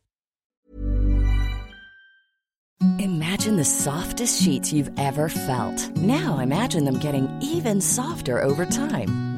Imagine 2.98 3.56
the 3.56 3.64
softest 3.64 4.42
sheets 4.42 4.72
you've 4.72 4.90
ever 4.98 5.28
felt. 5.28 5.90
Now 5.96 6.38
imagine 6.40 6.84
them 6.84 6.98
getting 6.98 7.28
even 7.40 7.80
softer 7.80 8.42
over 8.42 8.66
time. 8.66 9.31